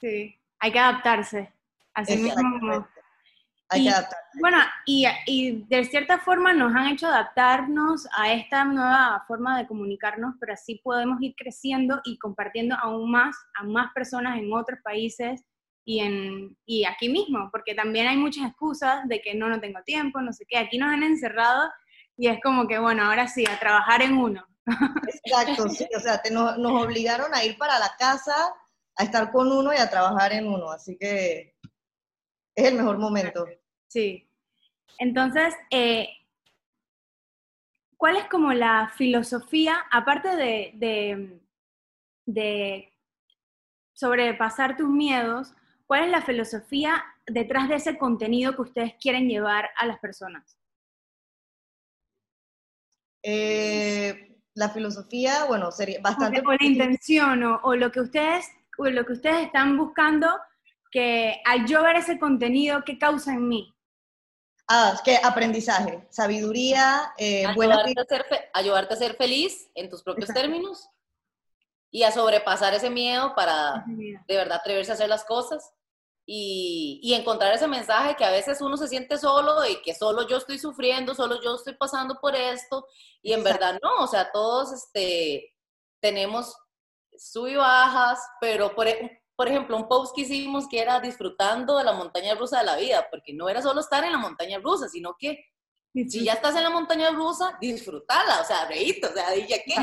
Sí, 0.00 0.34
hay 0.58 0.72
que 0.72 0.78
adaptarse. 0.78 1.54
Así 1.94 2.16
mismo. 2.16 2.88
Hay 3.70 3.84
que 3.84 3.90
adaptarse. 3.90 4.38
Bueno, 4.40 4.58
y, 4.84 5.06
y, 5.26 5.64
de 5.68 5.84
cierta 5.84 6.18
forma 6.18 6.52
nos 6.52 6.74
han 6.74 6.88
hecho 6.88 7.06
adaptarnos 7.06 8.06
a 8.16 8.32
esta 8.32 8.64
nueva 8.64 9.24
forma 9.28 9.56
de 9.58 9.66
comunicarnos, 9.66 10.34
pero 10.40 10.54
así 10.54 10.80
podemos 10.82 11.22
ir 11.22 11.34
creciendo 11.36 12.00
y 12.04 12.18
compartiendo 12.18 12.74
aún 12.74 13.10
más 13.10 13.36
a 13.54 13.62
más 13.64 13.92
personas 13.94 14.38
en 14.38 14.52
otros 14.52 14.80
países 14.82 15.44
y, 15.84 16.00
en, 16.00 16.56
y 16.66 16.84
aquí 16.84 17.08
mismo, 17.08 17.48
porque 17.50 17.74
también 17.74 18.08
hay 18.08 18.16
muchas 18.16 18.48
excusas 18.48 19.06
de 19.08 19.20
que 19.20 19.34
no, 19.34 19.48
no 19.48 19.60
tengo 19.60 19.82
tiempo, 19.82 20.20
no 20.20 20.32
sé 20.32 20.44
qué. 20.48 20.58
Aquí 20.58 20.78
nos 20.78 20.90
han 20.90 21.02
encerrado 21.02 21.70
y 22.16 22.28
es 22.28 22.38
como 22.42 22.66
que, 22.66 22.78
bueno, 22.78 23.04
ahora 23.04 23.28
sí, 23.28 23.44
a 23.46 23.58
trabajar 23.58 24.02
en 24.02 24.16
uno. 24.16 24.44
Exacto, 25.24 25.68
sí, 25.68 25.86
o 25.96 26.00
sea, 26.00 26.20
nos, 26.30 26.58
nos 26.58 26.82
obligaron 26.82 27.34
a 27.34 27.44
ir 27.44 27.56
para 27.56 27.78
la 27.78 27.92
casa, 27.98 28.34
a 28.96 29.04
estar 29.04 29.30
con 29.30 29.50
uno 29.50 29.72
y 29.72 29.76
a 29.76 29.88
trabajar 29.90 30.32
en 30.32 30.46
uno, 30.46 30.70
así 30.70 30.96
que 30.98 31.56
es 32.54 32.64
el 32.64 32.74
mejor 32.74 32.98
momento. 32.98 33.46
Sí. 33.90 34.24
Entonces, 34.98 35.52
eh, 35.70 36.08
¿cuál 37.96 38.16
es 38.16 38.26
como 38.26 38.52
la 38.52 38.92
filosofía, 38.96 39.84
aparte 39.90 40.36
de, 40.36 40.72
de, 40.74 41.40
de 42.24 42.92
sobrepasar 43.92 44.76
tus 44.76 44.88
miedos, 44.88 45.52
cuál 45.86 46.04
es 46.04 46.10
la 46.10 46.22
filosofía 46.22 47.04
detrás 47.26 47.68
de 47.68 47.76
ese 47.76 47.98
contenido 47.98 48.54
que 48.54 48.62
ustedes 48.62 48.94
quieren 49.00 49.28
llevar 49.28 49.70
a 49.76 49.86
las 49.86 49.98
personas? 49.98 50.56
Eh, 53.24 54.38
la 54.54 54.68
filosofía, 54.68 55.46
bueno, 55.46 55.72
sería 55.72 56.00
bastante... 56.00 56.42
O 56.46 56.52
la 56.52 56.64
intención, 56.64 57.42
o, 57.42 57.74
lo, 57.74 57.90
que 57.90 58.00
ustedes, 58.00 58.46
lo 58.78 59.04
que 59.04 59.12
ustedes 59.14 59.46
están 59.46 59.76
buscando, 59.76 60.28
que 60.92 61.42
al 61.44 61.66
yo 61.66 61.82
ver 61.82 61.96
ese 61.96 62.20
contenido, 62.20 62.84
¿qué 62.84 62.96
causa 62.96 63.34
en 63.34 63.48
mí? 63.48 63.74
Ah, 64.72 65.00
que 65.04 65.16
aprendizaje, 65.16 66.06
sabiduría, 66.10 67.12
eh, 67.18 67.44
ayudarte, 67.44 67.92
a 68.00 68.04
ser 68.04 68.24
ayudarte 68.52 68.94
a 68.94 68.96
ser 68.96 69.16
feliz 69.16 69.68
en 69.74 69.90
tus 69.90 70.00
propios 70.00 70.28
términos 70.32 70.88
y 71.90 72.04
a 72.04 72.12
sobrepasar 72.12 72.72
ese 72.74 72.88
miedo 72.88 73.34
para 73.34 73.84
de 73.88 74.36
verdad 74.36 74.58
atreverse 74.58 74.92
a 74.92 74.94
hacer 74.94 75.08
las 75.08 75.24
cosas 75.24 75.72
y, 76.24 77.12
encontrar 77.14 77.52
ese 77.52 77.66
mensaje 77.66 78.14
que 78.14 78.24
a 78.24 78.30
veces 78.30 78.60
uno 78.60 78.76
se 78.76 78.86
siente 78.86 79.18
solo 79.18 79.66
y 79.66 79.82
que 79.82 79.92
solo 79.92 80.28
yo 80.28 80.36
estoy 80.36 80.60
sufriendo, 80.60 81.16
solo 81.16 81.42
yo 81.42 81.56
estoy 81.56 81.74
pasando 81.74 82.20
por 82.20 82.36
esto 82.36 82.86
y 83.22 83.32
en 83.32 83.42
verdad 83.42 83.76
no, 83.82 84.04
o 84.04 84.06
sea, 84.06 84.30
todos 84.30 84.72
este, 84.72 85.52
tenemos 85.98 86.56
sub 87.18 87.48
y 87.48 87.56
bajas, 87.56 88.20
pero 88.40 88.72
por, 88.76 88.86
e, 88.86 89.19
por 89.40 89.48
ejemplo, 89.48 89.74
un 89.74 89.88
post 89.88 90.14
que 90.14 90.20
hicimos 90.20 90.68
que 90.68 90.78
era 90.78 91.00
disfrutando 91.00 91.78
de 91.78 91.84
la 91.84 91.94
montaña 91.94 92.34
rusa 92.34 92.58
de 92.58 92.66
la 92.66 92.76
vida, 92.76 93.08
porque 93.10 93.32
no 93.32 93.48
era 93.48 93.62
solo 93.62 93.80
estar 93.80 94.04
en 94.04 94.12
la 94.12 94.18
montaña 94.18 94.58
rusa, 94.58 94.86
sino 94.86 95.16
que 95.18 95.46
si 95.94 96.22
ya 96.24 96.34
estás 96.34 96.56
en 96.56 96.62
la 96.62 96.68
montaña 96.68 97.08
rusa, 97.08 97.56
disfrutala, 97.58 98.42
o 98.42 98.44
sea, 98.44 98.66
reíte, 98.66 99.06
o 99.06 99.12
sea, 99.14 99.30
dije, 99.30 99.64
¿qué? 99.64 99.76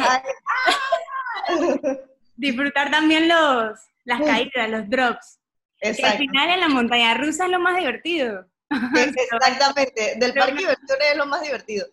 Disfrutar 2.35 2.91
también 2.91 3.27
los, 3.27 3.79
las 4.03 4.21
caídas, 4.21 4.69
los 4.69 4.87
drops. 4.87 5.39
Exacto. 5.79 6.11
al 6.11 6.17
final 6.19 6.49
en 6.51 6.59
la 6.59 6.69
montaña 6.69 7.15
rusa 7.15 7.45
es 7.45 7.49
lo 7.49 7.59
más 7.59 7.79
divertido. 7.79 8.45
Exactamente, 8.95 10.17
del 10.19 10.35
parque 10.35 10.53
de 10.53 10.59
diversiones 10.59 11.07
es 11.13 11.17
lo 11.17 11.25
más 11.25 11.41
divertido. 11.41 11.87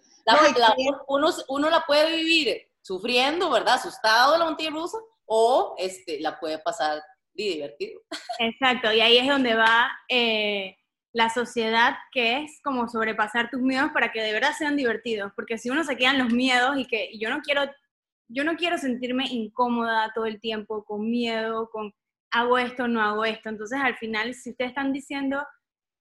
uno, 1.06 1.30
uno, 1.49 1.71
la 1.71 1.80
puede 1.87 2.14
vivir 2.14 2.68
sufriendo, 2.83 3.49
¿verdad? 3.49 3.76
Asustado 3.76 4.33
de 4.33 4.38
la 4.40 4.44
montaña 4.44 4.68
rusa, 4.68 4.99
o 5.25 5.75
este, 5.78 6.21
la 6.21 6.38
puede 6.38 6.59
pasar 6.59 7.02
divertido. 7.35 8.00
Exacto, 8.38 8.93
y 8.93 9.00
ahí 9.00 9.19
es 9.19 9.29
donde 9.29 9.55
va 9.55 9.91
eh, 10.09 10.76
la 11.12 11.31
sociedad, 11.31 11.97
que 12.12 12.38
es 12.38 12.61
como 12.62 12.88
sobrepasar 12.88 13.50
tus 13.50 13.61
miedos 13.61 13.91
para 13.93 14.12
que 14.12 14.23
de 14.23 14.33
verdad 14.33 14.53
sean 14.57 14.76
divertidos, 14.76 15.33
porque 15.37 15.59
si 15.59 15.71
uno 15.71 15.85
se 15.85 15.97
quedan 15.97 16.19
los 16.19 16.33
miedos 16.33 16.76
y 16.76 16.87
que 16.87 17.11
yo 17.19 17.31
no 17.31 17.41
quiero, 17.41 17.62
yo 18.29 18.45
no 18.45 18.57
quiero 18.57 18.79
sentirme 18.79 19.26
incómoda 19.31 20.12
todo 20.14 20.26
el 20.26 20.41
tiempo, 20.41 20.85
con 20.85 21.11
miedo, 21.11 21.71
con 21.71 21.93
hago 22.35 22.59
esto, 22.59 22.88
no 22.88 23.00
hago 23.00 23.25
esto. 23.25 23.49
Entonces, 23.49 23.79
al 23.81 23.97
final, 23.97 24.35
si 24.35 24.50
ustedes 24.50 24.71
están 24.71 24.93
diciendo 24.93 25.45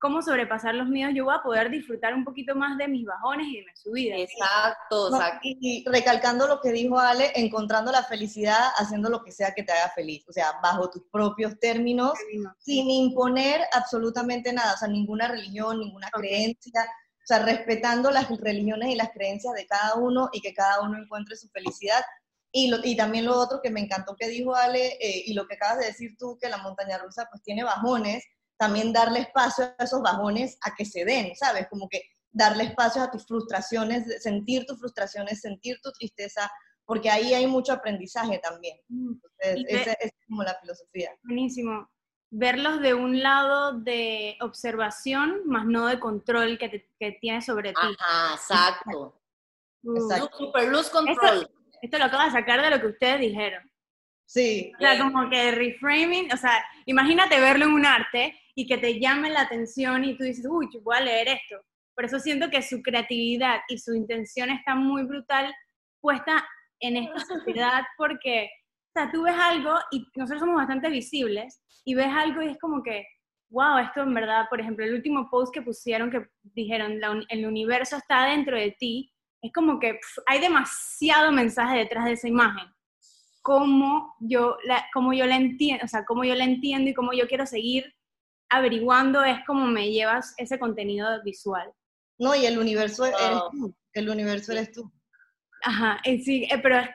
cómo 0.04 0.22
sobrepasar 0.22 0.76
los 0.76 0.90
miedos, 0.90 1.14
yo 1.16 1.24
voy 1.24 1.34
a 1.34 1.42
poder 1.42 1.70
disfrutar 1.70 2.14
un 2.14 2.26
poquito 2.26 2.56
más 2.56 2.78
de 2.78 2.90
mis 2.90 3.06
bajones 3.06 3.48
y 3.48 3.56
de 3.56 3.66
mi 3.66 3.72
subida. 3.74 4.18
Exacto, 4.18 5.08
exacto. 5.08 5.40
Y, 5.44 5.86
recalcando 5.88 6.46
lo 6.46 6.60
que 6.60 6.74
dijo 6.74 7.00
Ale, 7.00 7.32
encontrando 7.36 7.90
la 7.90 8.04
felicidad 8.04 8.60
haciendo 8.76 9.10
lo 9.10 9.24
que 9.24 9.32
sea 9.32 9.54
que 9.54 9.64
te 9.64 9.72
haga 9.72 9.94
feliz, 9.96 10.26
o 10.28 10.34
sea, 10.34 10.60
bajo 10.62 10.90
tus 10.90 11.04
propios 11.10 11.58
términos, 11.58 12.12
sin 12.60 12.90
imponer 12.90 13.62
absolutamente 13.72 14.52
nada, 14.52 14.74
o 14.74 14.78
sea, 14.78 14.90
ninguna 14.90 15.30
religión, 15.30 15.80
ninguna 15.80 16.10
creencia, 16.12 16.84
o 16.84 17.26
sea, 17.26 17.40
respetando 17.40 18.12
las 18.12 18.28
religiones 18.30 18.90
y 18.90 18.96
las 18.96 19.12
creencias 19.12 19.54
de 19.54 19.66
cada 19.66 19.96
uno 19.96 20.28
y 20.34 20.42
que 20.42 20.54
cada 20.54 20.82
uno 20.82 20.98
encuentre 21.02 21.38
su 21.38 21.48
felicidad 21.48 22.04
y, 22.52 22.72
y 22.84 22.98
también 22.98 23.24
lo 23.24 23.40
otro 23.40 23.62
que 23.64 23.72
me 23.72 23.80
encantó 23.80 24.18
que 24.18 24.28
dijo 24.28 24.54
Ale, 24.54 24.98
eh, 25.00 25.24
y 25.28 25.34
lo 25.34 25.48
que 25.48 25.56
acabas 25.56 25.80
de 25.80 25.86
decir 25.86 26.18
tú, 26.20 26.38
que 26.40 26.50
la 26.50 26.58
montaña 26.58 26.98
rusa 26.98 27.30
pues 27.32 27.42
tiene 27.42 27.64
bajones, 27.64 28.26
también 28.58 28.94
darle 28.94 29.20
espacio 29.22 29.66
a 29.78 29.84
esos 29.84 30.02
bajones 30.02 30.58
a 30.62 30.74
que 30.76 30.86
se 30.86 31.06
den, 31.06 31.36
¿sabes? 31.36 31.68
Como 31.70 31.88
que 31.90 32.02
darle 32.32 32.66
espacio 32.66 33.02
a 33.02 33.12
tus 33.12 33.26
frustraciones, 33.26 34.22
sentir 34.22 34.66
tus 34.66 34.80
frustraciones, 34.80 35.42
sentir 35.42 35.80
tu 35.82 35.92
tristeza, 35.92 36.50
porque 36.86 37.10
ahí 37.10 37.34
hay 37.34 37.48
mucho 37.48 37.74
aprendizaje 37.74 38.40
también. 38.40 38.78
Mm, 38.90 39.14
esa, 39.40 39.94
es 39.94 40.12
como 40.28 40.44
la 40.44 40.56
filosofía. 40.60 41.12
Buenísimo. 41.24 41.90
Verlos 42.32 42.82
de 42.82 42.96
un 42.96 43.22
lado 43.22 43.80
de 43.80 44.38
observación, 44.42 45.42
más 45.46 45.66
no 45.66 45.88
de 45.88 46.00
control 46.00 46.58
que, 46.58 46.70
te, 46.70 46.90
que 47.00 47.18
tienes 47.22 47.46
sobre 47.46 47.74
ti. 47.74 47.80
Ajá, 47.80 48.34
exacto. 48.34 49.22
exacto. 49.84 50.38
Super 50.38 50.68
luz 50.70 50.90
control 50.90 51.48
esto 51.84 51.98
lo 51.98 52.06
acabo 52.06 52.24
de 52.24 52.32
sacar 52.32 52.62
de 52.62 52.70
lo 52.70 52.80
que 52.80 52.88
ustedes 52.88 53.20
dijeron. 53.20 53.70
Sí. 54.26 54.72
O 54.76 54.82
sea, 54.82 54.98
como 54.98 55.30
que 55.30 55.52
reframing, 55.52 56.32
o 56.32 56.38
sea, 56.38 56.66
imagínate 56.86 57.40
verlo 57.42 57.66
en 57.66 57.74
un 57.74 57.86
arte 57.86 58.40
y 58.56 58.68
que 58.68 58.78
te 58.78 59.00
llame 59.00 59.30
la 59.30 59.42
atención 59.42 60.04
y 60.04 60.18
tú 60.18 60.24
dices, 60.24 60.46
uy, 60.50 60.68
yo 60.74 60.82
voy 60.82 60.98
a 60.98 61.02
leer 61.02 61.28
esto. 61.28 61.64
Por 61.96 62.06
eso 62.06 62.20
siento 62.20 62.50
que 62.50 62.62
su 62.62 62.82
creatividad 62.82 63.62
y 63.68 63.78
su 63.78 63.94
intención 63.94 64.50
está 64.50 64.76
muy 64.76 65.04
brutal 65.04 65.54
puesta 66.02 66.44
en 66.80 66.98
esta 66.98 67.20
sociedad 67.26 67.84
porque, 67.98 68.50
o 68.90 69.00
sea, 69.00 69.12
tú 69.12 69.24
ves 69.24 69.36
algo 69.38 69.76
y 69.92 70.06
nosotros 70.16 70.42
somos 70.42 70.56
bastante 70.56 70.90
visibles 70.90 71.62
y 71.86 71.96
ves 71.96 72.10
algo 72.12 72.42
y 72.42 72.50
es 72.50 72.60
como 72.60 72.82
que, 72.84 73.06
wow, 73.50 73.78
esto 73.78 74.02
en 74.02 74.14
verdad, 74.14 74.46
por 74.50 74.60
ejemplo, 74.60 74.86
el 74.86 74.96
último 74.96 75.30
post 75.30 75.54
que 75.54 75.62
pusieron 75.62 76.10
que 76.10 76.26
dijeron, 76.42 77.00
el 77.30 77.46
universo 77.46 77.98
está 77.98 78.26
dentro 78.26 78.58
de 78.58 78.76
ti 78.80 79.14
es 79.44 79.52
como 79.52 79.78
que 79.78 80.00
hay 80.26 80.40
demasiado 80.40 81.32
mensaje 81.32 81.78
detrás 81.78 82.06
de 82.06 82.14
esa 82.14 82.30
imagen. 82.30 82.66
Cómo 83.42 84.16
yo, 84.22 84.58
la, 84.64 84.86
cómo 84.94 85.12
yo 85.14 85.26
la 85.26 85.36
entiendo, 85.36 85.84
o 85.84 85.88
sea, 85.88 86.06
cómo 86.06 86.24
yo 86.24 86.34
la 86.34 86.46
entiendo 86.46 86.90
y 86.90 86.94
cómo 86.94 87.12
yo 87.12 87.28
quiero 87.28 87.46
seguir 87.46 87.94
averiguando 88.56 89.24
es 89.24 89.40
como 89.46 89.66
me 89.68 89.92
llevas 89.92 90.34
ese 90.38 90.60
contenido 90.60 91.08
visual. 91.24 91.72
No, 92.18 92.36
y 92.36 92.46
el 92.46 92.58
universo 92.58 93.06
eres 93.06 93.40
tú, 93.52 93.76
el 93.94 94.10
universo 94.10 94.52
eres 94.52 94.72
tú. 94.72 94.92
Ajá, 95.64 96.02
sí, 96.04 96.48
eh, 96.52 96.60
pero 96.62 96.80
es, 96.80 96.90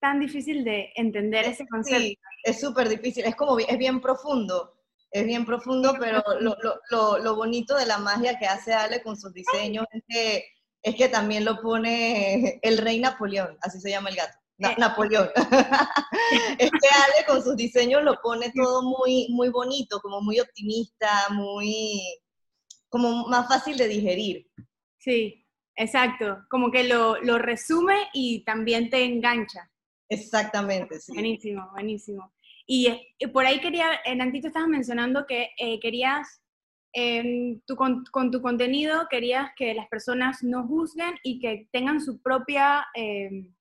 tan 0.00 0.20
difícil 0.20 0.64
de 0.64 0.92
entender 0.94 1.44
ese 1.44 1.66
concepto. 1.66 2.02
Sí, 2.02 2.18
es 2.44 2.60
súper 2.60 2.88
difícil, 2.88 3.24
es 3.24 3.34
como, 3.34 3.58
es 3.58 3.78
bien 3.78 4.00
profundo, 4.00 4.80
es 5.10 5.26
bien 5.26 5.44
profundo, 5.44 5.96
pero 5.98 6.22
lo, 6.40 6.56
lo, 6.62 6.80
lo, 6.90 7.18
lo 7.18 7.36
bonito 7.36 7.76
de 7.76 7.86
la 7.86 7.98
magia 7.98 8.38
que 8.38 8.46
hace 8.46 8.72
Ale 8.72 9.02
con 9.02 9.16
sus 9.16 9.32
diseños 9.32 9.86
es 9.92 10.02
que 10.08 10.44
es 10.82 10.94
que 10.94 11.08
también 11.08 11.44
lo 11.44 11.60
pone 11.60 12.60
el 12.62 12.78
rey 12.78 13.00
Napoleón, 13.00 13.58
así 13.62 13.80
se 13.80 13.90
llama 13.90 14.10
el 14.10 14.16
gato. 14.16 14.38
Eh. 14.58 14.74
Napoleón. 14.78 15.28
es 16.58 16.70
que 16.70 16.88
Ale 16.88 17.26
con 17.26 17.42
sus 17.42 17.56
diseños 17.56 18.02
lo 18.02 18.20
pone 18.20 18.52
todo 18.52 18.82
muy, 18.82 19.28
muy 19.30 19.50
bonito, 19.50 20.00
como 20.00 20.20
muy 20.20 20.40
optimista, 20.40 21.28
muy, 21.30 22.02
como 22.88 23.28
más 23.28 23.48
fácil 23.48 23.76
de 23.76 23.88
digerir. 23.88 24.46
Sí, 24.98 25.46
exacto. 25.76 26.38
Como 26.50 26.70
que 26.70 26.84
lo, 26.84 27.20
lo 27.22 27.38
resume 27.38 28.08
y 28.12 28.44
también 28.44 28.90
te 28.90 29.04
engancha. 29.04 29.70
Exactamente, 30.08 30.98
sí. 31.00 31.12
Buenísimo, 31.12 31.68
buenísimo. 31.70 32.32
Y 32.66 32.86
eh, 32.86 33.28
por 33.28 33.46
ahí 33.46 33.60
quería, 33.60 34.00
en 34.04 34.20
Antito 34.20 34.48
estabas 34.48 34.68
mencionando 34.68 35.26
que 35.26 35.50
eh, 35.58 35.78
querías 35.80 36.42
tu, 37.66 37.76
con, 37.76 38.04
tu 38.30 38.42
contenido 38.42 39.06
querías 39.08 39.50
que 39.56 39.74
las 39.74 39.88
personas 39.88 40.42
no 40.42 40.66
juzguen 40.66 41.14
y 41.22 41.38
que 41.38 41.68
tengan 41.70 42.00
su 42.00 42.20
propia, 42.20 42.86
em, 42.94 43.54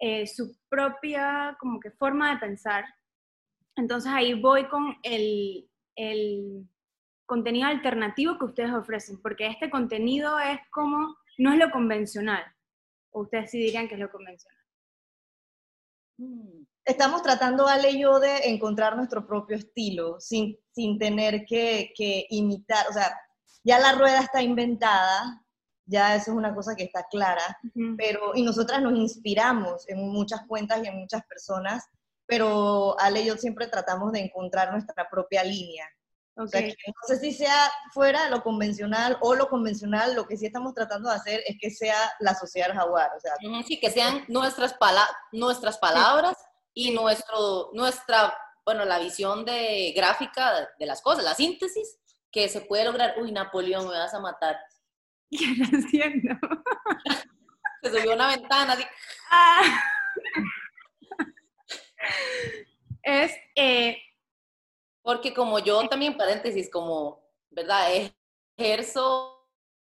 eh, 0.00 0.26
su 0.26 0.56
propia 0.68 1.56
como 1.58 1.80
que 1.80 1.90
forma 1.90 2.32
de 2.32 2.40
pensar. 2.40 2.84
Entonces 3.76 4.10
ahí 4.12 4.34
voy 4.40 4.68
con 4.68 4.96
el, 5.02 5.68
el 5.96 6.68
contenido 7.26 7.68
alternativo 7.68 8.38
que 8.38 8.46
ustedes 8.46 8.72
ofrecen, 8.72 9.20
porque 9.20 9.46
este 9.46 9.70
contenido 9.70 10.38
es 10.38 10.58
como, 10.70 11.16
no 11.38 11.52
es 11.52 11.58
lo 11.58 11.70
convencional. 11.70 12.44
O 13.10 13.22
ustedes 13.22 13.50
sí 13.50 13.58
dirían 13.58 13.88
que 13.88 13.94
es 13.94 14.00
lo 14.00 14.10
convencional. 14.10 14.58
Mm. 16.18 16.64
Estamos 16.84 17.22
tratando, 17.22 17.68
Ale 17.68 17.90
y 17.90 18.00
yo, 18.00 18.18
de 18.18 18.48
encontrar 18.48 18.96
nuestro 18.96 19.26
propio 19.26 19.56
estilo, 19.56 20.18
sin, 20.20 20.58
sin 20.70 20.98
tener 20.98 21.44
que, 21.44 21.92
que 21.94 22.26
imitar, 22.30 22.86
o 22.88 22.92
sea, 22.94 23.14
ya 23.62 23.78
la 23.78 23.92
rueda 23.92 24.20
está 24.20 24.42
inventada, 24.42 25.44
ya 25.88 26.14
eso 26.14 26.30
es 26.30 26.36
una 26.36 26.54
cosa 26.54 26.76
que 26.76 26.84
está 26.84 27.06
clara, 27.10 27.58
pero, 27.96 28.32
y 28.34 28.42
nosotras 28.42 28.82
nos 28.82 28.92
inspiramos 28.92 29.88
en 29.88 30.08
muchas 30.08 30.42
cuentas 30.46 30.84
y 30.84 30.86
en 30.86 30.98
muchas 30.98 31.24
personas, 31.24 31.84
pero 32.26 32.98
Ale 33.00 33.22
y 33.22 33.26
yo 33.26 33.36
siempre 33.36 33.68
tratamos 33.68 34.12
de 34.12 34.20
encontrar 34.20 34.70
nuestra 34.70 35.08
propia 35.10 35.42
línea. 35.42 35.88
no 36.36 36.46
sé 37.06 37.18
si 37.18 37.32
sea 37.32 37.72
fuera 37.92 38.24
de 38.24 38.30
lo 38.30 38.42
convencional 38.42 39.16
o 39.22 39.34
lo 39.34 39.48
convencional, 39.48 40.14
lo 40.14 40.26
que 40.26 40.36
sí 40.36 40.46
estamos 40.46 40.74
tratando 40.74 41.08
de 41.08 41.16
hacer 41.16 41.42
es 41.46 41.56
que 41.58 41.70
sea 41.70 41.96
la 42.20 42.34
sociedad 42.34 42.74
jaguar. 42.74 43.10
O 43.16 43.20
sea, 43.20 43.32
sí, 43.66 43.80
que 43.80 43.90
sean 43.90 44.24
nuestras, 44.28 44.76
nuestras 45.32 45.78
palabras 45.78 46.36
y 46.74 46.90
nuestro, 46.90 47.70
nuestra, 47.72 48.36
bueno, 48.64 48.84
la 48.84 48.98
visión 48.98 49.46
de 49.46 49.92
gráfica 49.96 50.68
de 50.78 50.86
las 50.86 51.00
cosas, 51.00 51.24
la 51.24 51.34
síntesis 51.34 51.98
que 52.30 52.48
se 52.50 52.60
puede 52.60 52.84
lograr. 52.84 53.14
Uy, 53.20 53.32
Napoleón, 53.32 53.88
me 53.88 53.98
vas 53.98 54.12
a 54.12 54.20
matar. 54.20 54.58
¿Qué 55.38 55.62
estás 55.62 55.84
haciendo? 55.84 56.34
Se 57.82 57.90
subió 57.90 58.14
una 58.14 58.28
ventana 58.28 58.72
así. 58.72 58.84
Ah. 59.30 59.62
Es, 63.02 63.32
eh, 63.56 63.96
porque 65.02 65.32
como 65.32 65.58
yo 65.58 65.88
también, 65.88 66.16
paréntesis, 66.16 66.70
como, 66.70 67.24
¿verdad? 67.50 67.88
Ejerzo 68.58 69.48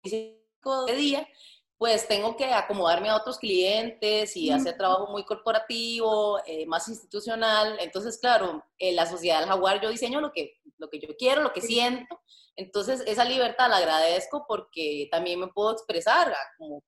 de 0.02 0.96
día, 0.96 1.28
pues 1.76 2.08
tengo 2.08 2.36
que 2.36 2.46
acomodarme 2.46 3.08
a 3.10 3.16
otros 3.16 3.38
clientes 3.38 4.36
y 4.36 4.50
hacer 4.50 4.76
trabajo 4.76 5.08
muy 5.08 5.24
corporativo, 5.24 6.40
eh, 6.46 6.64
más 6.66 6.88
institucional. 6.88 7.76
Entonces, 7.80 8.18
claro, 8.18 8.64
en 8.78 8.96
la 8.96 9.04
sociedad 9.04 9.40
del 9.40 9.48
jaguar 9.48 9.80
yo 9.82 9.90
diseño 9.90 10.20
lo 10.20 10.32
que, 10.32 10.60
lo 10.78 10.88
que 10.88 11.00
yo 11.00 11.08
quiero, 11.18 11.42
lo 11.42 11.52
que 11.52 11.60
siento. 11.60 12.20
Entonces, 12.56 13.02
esa 13.06 13.24
libertad 13.24 13.70
la 13.70 13.78
agradezco 13.78 14.44
porque 14.46 15.08
también 15.10 15.40
me 15.40 15.48
puedo 15.48 15.72
expresar 15.72 16.32
como, 16.58 16.82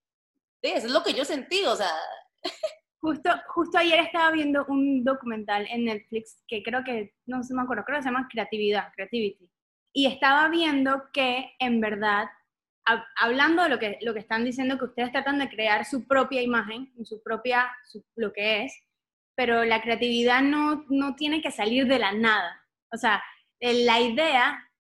eso 0.61 0.87
es 0.87 0.93
lo 0.93 1.03
que 1.03 1.15
yo 1.15 1.25
sentí, 1.25 1.65
o 1.65 1.77
sea... 1.77 1.93
Justo, 3.01 3.31
justo 3.49 3.77
ayer 3.77 4.01
estaba 4.01 4.31
viendo 4.31 4.65
un 4.67 5.05
documental 5.05 5.67
en 5.71 5.85
Netflix 5.85 6.43
que 6.49 6.63
creo 6.63 6.83
que, 6.83 7.15
no 7.27 7.43
sé, 7.43 7.53
me 7.53 7.61
acuerdo, 7.61 7.85
creo 7.85 7.99
que 7.99 8.03
se 8.03 8.09
llama 8.09 8.29
Creatividad, 8.31 8.93
Creativity. 8.95 9.51
Y 9.93 10.07
estaba 10.07 10.49
viendo 10.49 11.03
que 11.13 11.55
en 11.59 11.83
verdad, 11.83 12.29
hablando 13.17 13.63
de 13.63 13.69
lo 13.69 13.79
que, 13.79 13.99
lo 14.01 14.15
que 14.15 14.21
están 14.21 14.43
diciendo, 14.45 14.79
que 14.79 14.87
ustedes 14.87 15.13
tratan 15.13 15.39
de 15.39 15.51
crear 15.51 15.85
su 15.85 16.07
propia 16.07 16.41
imagen, 16.41 16.93
su 17.05 17.23
propia, 17.23 17.71
lo 18.17 18.33
que 18.33 18.65
es, 18.65 18.75
pero 19.37 19.65
la 19.65 19.83
creatividad 19.83 20.41
no, 20.41 20.87
no 20.89 21.15
tiene 21.15 21.43
que 21.43 21.51
salir 21.51 21.87
de 21.87 21.99
la 21.99 22.13
nada. 22.13 22.65
O 22.91 22.97
sea, 22.97 23.23
la 23.61 24.01
idea 24.01 24.71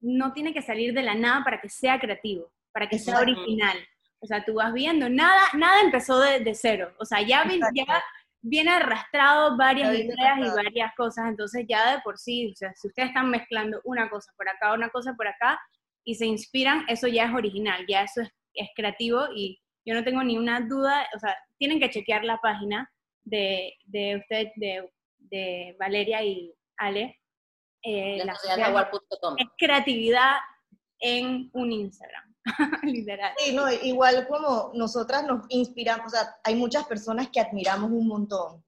no 0.00 0.32
tiene 0.32 0.52
que 0.52 0.62
salir 0.62 0.94
de 0.94 1.02
la 1.02 1.14
nada 1.14 1.42
para 1.44 1.60
que 1.60 1.68
sea 1.68 1.98
creativo, 1.98 2.50
para 2.72 2.88
que 2.88 2.98
sea 2.98 3.20
original. 3.20 3.76
O 4.20 4.26
sea, 4.26 4.44
tú 4.44 4.54
vas 4.54 4.72
viendo, 4.72 5.08
nada, 5.08 5.42
nada 5.54 5.80
empezó 5.82 6.18
de, 6.20 6.54
cero. 6.54 6.92
O 6.98 7.04
sea, 7.04 7.20
ya, 7.20 7.44
ya 7.74 8.02
viene 8.42 8.70
arrastrado 8.70 9.56
varias 9.56 9.92
ideas 9.98 10.38
y 10.38 10.48
varias 10.54 10.94
cosas, 10.96 11.26
entonces 11.28 11.66
ya 11.68 11.96
de 11.96 12.00
por 12.02 12.18
sí, 12.18 12.52
o 12.52 12.56
sea, 12.56 12.72
si 12.74 12.88
ustedes 12.88 13.08
están 13.08 13.28
mezclando 13.30 13.80
una 13.84 14.08
cosa 14.08 14.32
por 14.36 14.48
acá, 14.48 14.72
una 14.72 14.88
cosa 14.90 15.14
por 15.14 15.26
acá, 15.26 15.60
y 16.04 16.14
se 16.14 16.26
inspiran, 16.26 16.84
eso 16.88 17.08
ya 17.08 17.24
es 17.24 17.34
original, 17.34 17.84
ya 17.88 18.02
eso 18.02 18.22
es, 18.22 18.30
creativo 18.74 19.26
y 19.34 19.60
yo 19.84 19.94
no 19.94 20.02
tengo 20.04 20.22
ni 20.22 20.38
una 20.38 20.60
duda, 20.60 21.06
o 21.14 21.18
sea, 21.18 21.36
tienen 21.58 21.78
que 21.78 21.90
chequear 21.90 22.24
la 22.24 22.38
página 22.38 22.90
de, 23.24 23.74
de 23.84 24.16
usted, 24.16 24.48
de, 24.56 24.88
de 25.18 25.76
Valeria 25.78 26.22
y 26.22 26.54
Ale. 26.78 27.18
Eh, 27.88 28.20
la 28.24 28.32
es 29.38 29.46
creatividad 29.56 30.38
en 30.98 31.48
un 31.52 31.70
Instagram. 31.70 32.34
Literal. 32.82 33.32
Sí, 33.38 33.54
no, 33.54 33.70
igual 33.70 34.26
como 34.26 34.72
nosotras 34.74 35.24
nos 35.24 35.46
inspiramos, 35.50 36.06
o 36.06 36.16
sea, 36.16 36.36
hay 36.42 36.56
muchas 36.56 36.84
personas 36.86 37.28
que 37.28 37.38
admiramos 37.38 37.92
un 37.92 38.08
montón 38.08 38.64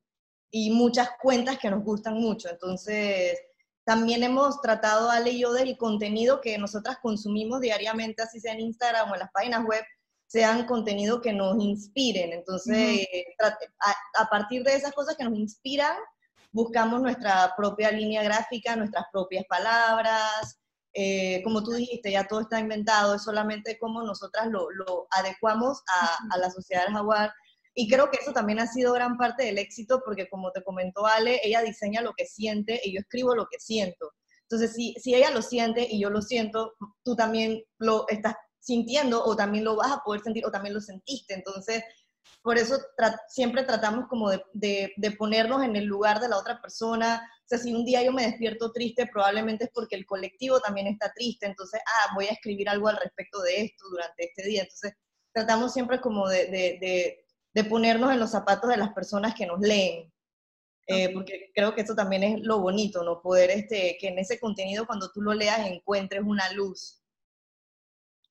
y 0.53 0.71
muchas 0.71 1.11
cuentas 1.21 1.59
que 1.59 1.69
nos 1.69 1.83
gustan 1.83 2.15
mucho, 2.15 2.49
entonces 2.49 3.37
también 3.85 4.23
hemos 4.23 4.61
tratado, 4.61 5.11
Ale 5.11 5.31
y 5.31 5.41
yo, 5.41 5.53
del 5.53 5.77
contenido 5.77 6.41
que 6.41 6.57
nosotras 6.57 6.99
consumimos 7.03 7.61
diariamente, 7.61 8.23
así 8.23 8.39
sea 8.39 8.53
en 8.53 8.61
Instagram 8.61 9.11
o 9.11 9.15
en 9.15 9.21
las 9.21 9.33
páginas 9.33 9.65
web, 9.65 9.83
sean 10.29 10.67
contenido 10.67 11.21
que 11.21 11.33
nos 11.33 11.61
inspiren. 11.61 12.35
Entonces, 12.35 13.07
a, 13.41 14.23
a, 14.23 14.29
partir 14.29 14.63
de 14.63 14.75
esas 14.75 14.93
cosas 14.93 15.17
que 15.17 15.25
nos 15.25 15.39
inspiran, 15.39 15.97
buscamos 16.53 17.01
nuestra 17.03 17.55
propia 17.57 17.91
línea 17.91 18.23
gráfica, 18.23 18.77
nuestras 18.77 19.05
propias 19.13 19.45
palabras, 19.49 20.59
eh, 20.95 21.43
como 21.45 21.63
tú 21.63 21.73
dijiste, 21.73 22.11
ya 22.11 22.27
todo 22.27 22.41
está 22.41 22.59
inventado, 22.59 23.15
es 23.15 23.23
solamente 23.23 23.79
como 23.79 24.03
nosotras 24.03 24.49
lo, 24.49 24.71
lo 24.71 25.07
adecuamos 25.11 25.83
a, 25.87 26.19
a, 26.35 26.39
la 26.39 26.51
sociedad 26.51 26.85
del 26.87 26.95
jaguar. 26.95 27.33
Y 27.75 27.89
creo 27.89 28.11
que 28.11 28.19
eso 28.19 28.33
también 28.33 28.59
ha 28.59 28.67
sido 28.67 28.93
gran 28.95 29.17
parte 29.17 29.45
del 29.45 29.59
éxito, 29.59 30.03
porque 30.05 30.29
como 30.29 30.51
te 30.51 30.65
comentó 30.65 31.07
Ale, 31.07 31.41
ella 31.45 31.63
diseña 31.63 32.01
lo 32.01 32.13
que 32.17 32.27
siente 32.27 32.81
y 32.83 32.95
yo 32.95 33.01
escribo 33.01 33.35
lo 33.35 33.47
que 33.51 33.61
siento. 33.61 34.13
Entonces, 34.43 34.75
si, 34.75 34.95
si 34.95 35.15
ella 35.15 35.31
lo 35.31 35.43
siente 35.43 35.87
y 35.89 36.01
yo 36.01 36.11
lo 36.11 36.23
siento, 36.23 36.75
tú 37.05 37.15
también 37.15 37.63
lo 37.79 38.09
estás 38.09 38.35
sintiendo 38.59 39.23
o 39.23 39.37
también 39.37 39.65
lo 39.65 39.77
vas 39.77 39.93
a 39.93 40.03
poder 40.05 40.23
sentir 40.23 40.45
o 40.47 40.51
también 40.51 40.75
lo 40.75 40.81
sentiste. 40.81 41.35
Entonces, 41.35 41.85
por 42.43 42.59
eso 42.59 42.77
siempre 43.29 43.63
tratamos 43.63 44.07
como 44.09 44.31
de, 44.31 44.43
de, 44.53 44.93
de, 44.97 45.11
ponernos 45.13 45.63
en 45.63 45.77
el 45.77 45.85
lugar 45.85 46.21
de 46.21 46.29
la 46.29 46.39
otra 46.39 46.61
persona. 46.61 47.29
O 47.45 47.49
sea, 47.49 47.59
si 47.59 47.75
un 47.75 47.85
día 47.85 48.03
yo 48.03 48.13
me 48.13 48.27
despierto 48.27 48.73
triste, 48.73 49.07
probablemente 49.07 49.65
es 49.65 49.71
porque 49.73 49.97
el 49.97 50.07
colectivo 50.07 50.61
también 50.61 50.87
está 50.87 51.13
triste. 51.13 51.47
Entonces, 51.47 51.81
ah, 51.87 52.13
voy 52.15 52.27
a 52.27 52.33
escribir 52.33 52.69
algo 52.69 52.89
al 52.89 52.97
respecto 52.97 53.43
de 53.43 53.63
esto 53.63 53.89
durante 53.91 54.25
este 54.27 54.45
día. 54.45 54.63
Entonces, 54.63 54.95
tratamos 55.33 55.73
siempre 55.73 56.01
como 56.01 56.29
de, 56.29 56.47
de 57.53 57.65
ponernos 57.65 58.13
en 58.13 58.21
los 58.21 58.31
zapatos 58.31 58.71
de 58.71 58.77
las 58.77 58.93
personas 58.93 59.35
que 59.35 59.47
nos 59.47 59.61
leen. 59.61 60.13
Eh, 60.91 61.13
porque 61.13 61.51
creo 61.55 61.75
que 61.75 61.83
eso 61.83 61.95
también 61.95 62.23
es 62.23 62.41
lo 62.41 62.61
bonito, 62.61 63.05
¿no? 63.05 63.21
Poder 63.21 63.51
este, 63.51 63.99
que 64.01 64.09
en 64.09 64.19
ese 64.19 64.41
contenido 64.41 64.87
cuando 64.87 65.13
tú 65.13 65.21
lo 65.21 65.35
leas 65.35 65.67
encuentres 65.67 66.23
una 66.25 66.51
luz. 66.53 67.03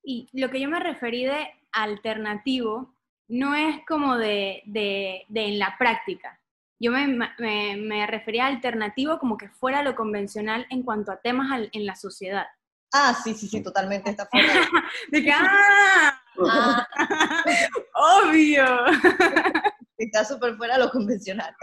Y 0.02 0.28
lo 0.32 0.50
que 0.50 0.60
yo 0.60 0.68
me 0.68 0.80
referí 0.80 1.24
de 1.24 1.46
alternativo 1.70 2.97
no 3.28 3.54
es 3.54 3.84
como 3.86 4.16
de, 4.16 4.62
de, 4.66 5.24
en 5.34 5.58
la 5.58 5.76
práctica. 5.78 6.40
Yo 6.80 6.92
me, 6.92 7.06
me, 7.38 7.76
me, 7.76 8.06
refería 8.06 8.44
a 8.44 8.48
alternativo 8.48 9.18
como 9.18 9.36
que 9.36 9.48
fuera 9.48 9.82
lo 9.82 9.94
convencional 9.94 10.66
en 10.70 10.82
cuanto 10.82 11.12
a 11.12 11.20
temas 11.20 11.68
en 11.72 11.86
la 11.86 11.96
sociedad. 11.96 12.46
Ah, 12.92 13.14
sí, 13.22 13.34
sí, 13.34 13.48
sí, 13.48 13.62
totalmente 13.62 14.10
está 14.10 14.26
fuera. 14.26 14.48
de 15.10 15.22
que, 15.22 15.32
¡ah! 15.32 16.20
¡Obvio! 17.94 18.64
está 19.98 20.24
súper 20.24 20.56
fuera 20.56 20.78
de 20.78 20.84
lo 20.84 20.90
convencional. 20.90 21.54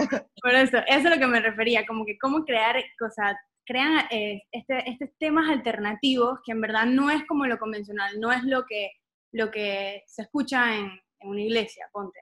Por 0.41 0.53
eso, 0.53 0.77
eso 0.77 0.85
es 0.87 1.03
lo 1.03 1.17
que 1.17 1.27
me 1.27 1.39
refería, 1.39 1.85
como 1.85 2.05
que 2.05 2.17
cómo 2.19 2.43
crear 2.43 2.75
cosas, 2.99 3.37
crean 3.65 4.05
eh, 4.11 4.43
este, 4.51 4.89
estos 4.89 5.09
temas 5.17 5.49
alternativos 5.49 6.39
que 6.45 6.51
en 6.51 6.61
verdad 6.61 6.85
no 6.85 7.09
es 7.09 7.25
como 7.25 7.47
lo 7.47 7.57
convencional, 7.57 8.19
no 8.19 8.31
es 8.31 8.43
lo 8.43 8.65
que, 8.65 8.91
lo 9.31 9.49
que 9.49 10.03
se 10.05 10.23
escucha 10.23 10.75
en, 10.75 10.91
en 11.19 11.29
una 11.29 11.41
iglesia, 11.41 11.89
ponte, 11.91 12.19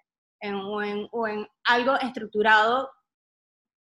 o, 0.52 1.28
en, 1.28 1.48
algo 1.66 1.96
estructurado 2.00 2.90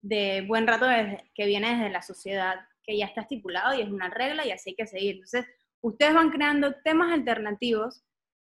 de 0.01 0.45
buen 0.47 0.67
rato 0.67 0.85
que 1.33 1.45
viene 1.45 1.75
desde 1.75 1.89
la 1.89 2.01
sociedad, 2.01 2.55
que 2.83 2.97
ya 2.97 3.05
está 3.05 3.21
estipulado 3.21 3.73
y 3.73 3.81
es 3.81 3.89
una 3.89 4.09
regla 4.09 4.45
y 4.45 4.51
así 4.51 4.71
hay 4.71 4.75
que 4.75 4.87
seguir. 4.87 5.15
Entonces, 5.15 5.45
ustedes 5.81 6.13
van 6.13 6.29
creando 6.29 6.75
temas 6.83 7.11
alternativos 7.11 8.03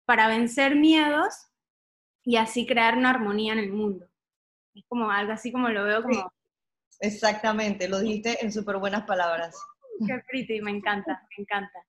para 0.06 0.28
vencer 0.28 0.76
miedos 0.76 1.34
y 2.24 2.38
así 2.38 2.66
crear 2.66 2.98
una 2.98 3.12
armonía 3.12 3.54
en 3.54 3.60
el 3.60 3.72
mundo. 3.72 4.08
Es 4.74 4.84
como 4.88 5.10
algo 5.10 5.34
así 5.34 5.52
como 5.52 5.70
lo 5.70 5.84
veo 5.84 6.02
como... 6.02 6.32
exactamente, 7.00 7.88
lo 7.88 8.00
dijiste 8.00 8.44
en 8.44 8.52
súper 8.52 8.78
buenas 8.78 9.04
palabras. 9.04 9.56
Qué 10.06 10.22
pretty, 10.28 10.62
me 10.62 10.72
encanta, 10.72 11.28
me 11.38 11.44
encanta. 11.44 11.80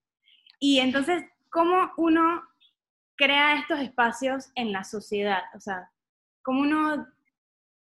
Y 0.58 0.80
entonces, 0.80 1.24
¿cómo 1.50 1.92
uno 1.96 2.42
crea 3.16 3.58
estos 3.58 3.80
espacios 3.80 4.50
en 4.54 4.72
la 4.72 4.84
sociedad. 4.84 5.42
O 5.54 5.60
sea, 5.60 5.90
como 6.42 6.60
uno, 6.60 7.06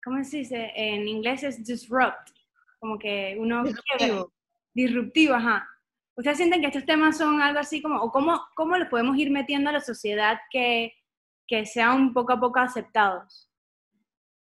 ¿cómo 0.04 0.22
se 0.24 0.38
dice? 0.38 0.72
En 0.74 1.08
inglés 1.08 1.42
es 1.42 1.64
disrupt, 1.64 2.30
como 2.78 2.98
que 2.98 3.36
uno... 3.38 3.64
Disruptivo. 3.64 4.32
disruptivo, 4.74 5.34
ajá. 5.34 5.68
¿Ustedes 6.16 6.36
sienten 6.36 6.60
que 6.60 6.66
estos 6.66 6.84
temas 6.84 7.16
son 7.16 7.40
algo 7.40 7.58
así 7.58 7.80
como, 7.80 8.00
o 8.00 8.10
cómo, 8.10 8.40
cómo 8.54 8.76
los 8.76 8.88
podemos 8.88 9.16
ir 9.16 9.30
metiendo 9.30 9.70
a 9.70 9.74
la 9.74 9.80
sociedad 9.80 10.38
que, 10.50 10.92
que 11.46 11.64
sean 11.64 12.12
poco 12.12 12.32
a 12.34 12.40
poco 12.40 12.58
aceptados? 12.58 13.51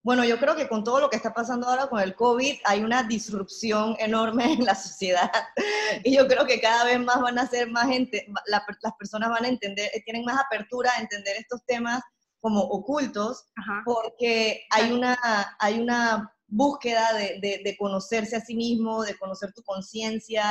Bueno, 0.04 0.24
yo 0.24 0.38
creo 0.38 0.56
que 0.56 0.68
con 0.68 0.82
todo 0.82 1.00
lo 1.00 1.08
que 1.08 1.16
está 1.16 1.32
pasando 1.32 1.68
ahora 1.68 1.86
con 1.86 2.00
el 2.00 2.16
COVID 2.16 2.58
hay 2.64 2.82
una 2.82 3.04
disrupción 3.04 3.94
enorme 4.00 4.52
en 4.52 4.64
la 4.64 4.74
sociedad. 4.74 5.30
Y 6.04 6.16
yo 6.16 6.26
creo 6.26 6.46
que 6.46 6.60
cada 6.60 6.84
vez 6.84 6.98
más 6.98 7.20
van 7.20 7.38
a 7.38 7.46
ser 7.46 7.70
más 7.70 7.86
gente, 7.86 8.26
las 8.46 8.62
personas 8.98 9.28
van 9.28 9.44
a 9.44 9.48
entender, 9.48 9.90
tienen 10.04 10.24
más 10.24 10.40
apertura 10.40 10.90
a 10.96 11.00
entender 11.00 11.36
estos 11.36 11.62
temas 11.66 12.02
como 12.40 12.60
ocultos 12.60 13.46
porque 13.84 14.66
hay 14.70 14.90
una, 14.90 15.16
hay 15.58 15.80
una 15.80 16.32
búsqueda 16.48 17.12
de, 17.14 17.76
conocerse 17.78 18.36
a 18.36 18.40
sí 18.40 18.54
mismo, 18.54 19.02
de 19.02 19.16
conocer 19.16 19.52
tu 19.52 19.62
conciencia, 19.62 20.44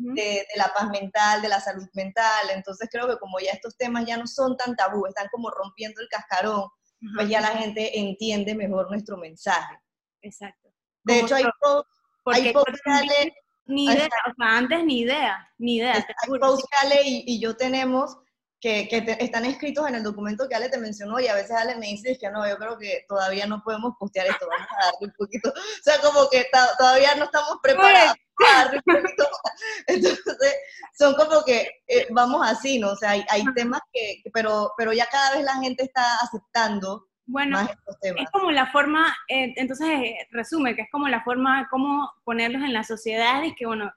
de, 0.00 0.46
la 0.56 0.72
paz 0.72 0.88
mental, 0.90 1.42
de 1.42 1.48
la 1.48 1.60
salud 1.60 1.86
mental. 1.94 2.50
Entonces 2.54 2.88
creo 2.90 3.06
que 3.08 3.18
como 3.18 3.38
ya 3.40 3.52
estos 3.52 3.76
temas 3.76 4.06
ya 4.06 4.16
no 4.16 4.26
son 4.26 4.56
tan 4.56 4.74
tabú, 4.76 5.06
están 5.06 5.28
como 5.30 5.50
rompiendo 5.50 6.00
el 6.00 6.08
cascarón, 6.08 6.68
pues 7.14 7.28
ya 7.28 7.40
la 7.40 7.48
gente 7.48 7.98
entiende 7.98 8.54
mejor 8.54 8.90
nuestro 8.90 9.16
mensaje. 9.16 9.78
Exacto. 10.22 10.72
De 11.02 11.20
hecho, 11.20 11.34
hay 11.34 11.44
posts, 11.60 12.80
hay 12.86 13.32
ni 13.66 13.86
idea, 13.86 14.06
o 14.06 14.34
sea, 14.36 14.58
antes 14.58 14.84
ni 14.84 15.00
idea, 15.00 15.48
ni 15.58 15.76
idea. 15.76 15.94
Hay 15.94 16.38
posts 16.38 16.66
que 16.70 16.86
Ale 16.86 17.02
y, 17.04 17.24
y 17.26 17.40
yo 17.40 17.56
tenemos 17.56 18.16
que, 18.64 19.16
están 19.20 19.44
escritos 19.44 19.86
en 19.86 19.96
el 19.96 20.02
documento 20.02 20.48
que 20.48 20.54
Ale 20.54 20.70
te 20.70 20.78
mencionó 20.78 21.20
y 21.20 21.28
a 21.28 21.34
veces 21.34 21.50
Ale 21.50 21.76
me 21.76 21.86
dice 21.86 22.16
que 22.18 22.30
no, 22.30 22.48
yo 22.48 22.56
creo 22.56 22.78
que 22.78 23.04
todavía 23.06 23.46
no 23.46 23.62
podemos 23.62 23.94
postear 23.98 24.26
esto, 24.26 24.46
vamos 24.48 24.66
a 24.70 24.84
darle 24.86 25.08
un 25.08 25.12
poquito, 25.18 25.50
o 25.50 25.82
sea, 25.82 26.00
como 26.00 26.28
que 26.30 26.46
todavía 26.78 27.14
no 27.16 27.24
estamos 27.24 27.58
preparados 27.62 28.14
para 28.38 28.64
darle 28.64 28.82
un 28.86 28.94
poquito 28.94 29.24
más. 29.24 29.52
Entonces, 29.86 30.54
son 30.96 31.14
como 31.14 31.44
que 31.44 31.68
eh, 31.86 32.06
vamos 32.10 32.40
así, 32.46 32.78
¿no? 32.78 32.92
O 32.92 32.96
sea, 32.96 33.10
hay, 33.10 33.24
hay 33.28 33.44
temas 33.54 33.82
que, 33.92 34.22
pero, 34.32 34.72
pero 34.78 34.94
ya 34.94 35.06
cada 35.06 35.36
vez 35.36 35.44
la 35.44 35.56
gente 35.56 35.84
está 35.84 36.16
aceptando 36.22 37.06
bueno, 37.26 37.58
es 38.02 38.30
como 38.32 38.50
la 38.50 38.70
forma, 38.70 39.16
eh, 39.28 39.54
entonces 39.56 39.88
eh, 39.88 40.28
resume 40.30 40.76
que 40.76 40.82
es 40.82 40.88
como 40.92 41.08
la 41.08 41.24
forma, 41.24 41.66
cómo 41.70 42.10
ponerlos 42.22 42.62
en 42.62 42.74
la 42.74 42.84
sociedad 42.84 43.42
y 43.44 43.54
que, 43.54 43.64
bueno, 43.64 43.90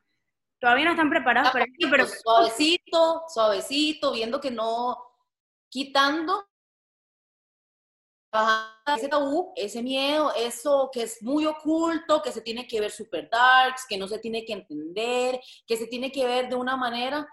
todavía 0.60 0.86
no 0.86 0.92
están 0.92 1.10
preparados 1.10 1.52
para 1.52 1.66
esto, 1.66 1.88
pero... 1.90 2.08
Suavecito, 2.08 3.24
suavecito, 3.28 4.12
viendo 4.12 4.40
que 4.40 4.52
no, 4.52 4.98
quitando. 5.70 6.48
Ese 8.96 9.08
tabú, 9.08 9.54
ese 9.56 9.82
miedo, 9.82 10.32
eso 10.36 10.90
que 10.94 11.04
es 11.04 11.24
muy 11.24 11.46
oculto, 11.46 12.22
que 12.22 12.32
se 12.32 12.42
tiene 12.42 12.68
que 12.68 12.80
ver 12.80 12.92
super 12.92 13.28
darks, 13.30 13.86
que 13.88 13.98
no 13.98 14.08
se 14.08 14.20
tiene 14.20 14.46
que 14.46 14.54
entender, 14.54 15.40
que 15.66 15.78
se 15.78 15.88
tiene 15.88 16.12
que 16.12 16.26
ver 16.26 16.50
de 16.50 16.56
una 16.56 16.78
manera 16.78 17.28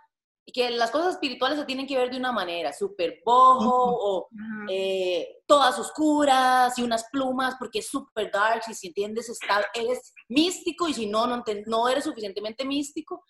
que 0.52 0.70
las 0.70 0.90
cosas 0.90 1.14
espirituales 1.14 1.58
se 1.58 1.64
tienen 1.64 1.86
que 1.86 1.96
ver 1.96 2.10
de 2.10 2.18
una 2.18 2.30
manera, 2.30 2.72
súper 2.72 3.22
bojo 3.24 3.70
o 3.72 4.28
eh, 4.68 5.42
todas 5.46 5.78
oscuras 5.78 6.78
y 6.78 6.82
unas 6.82 7.04
plumas 7.10 7.56
porque 7.58 7.78
es 7.78 7.88
súper 7.88 8.30
dark 8.30 8.62
y 8.68 8.74
si 8.74 8.88
entiendes 8.88 9.28
está, 9.30 9.64
eres 9.72 10.12
místico 10.28 10.86
y 10.88 10.94
si 10.94 11.06
no, 11.06 11.26
no, 11.26 11.42
no 11.66 11.88
eres 11.88 12.04
suficientemente 12.04 12.64
místico. 12.64 13.24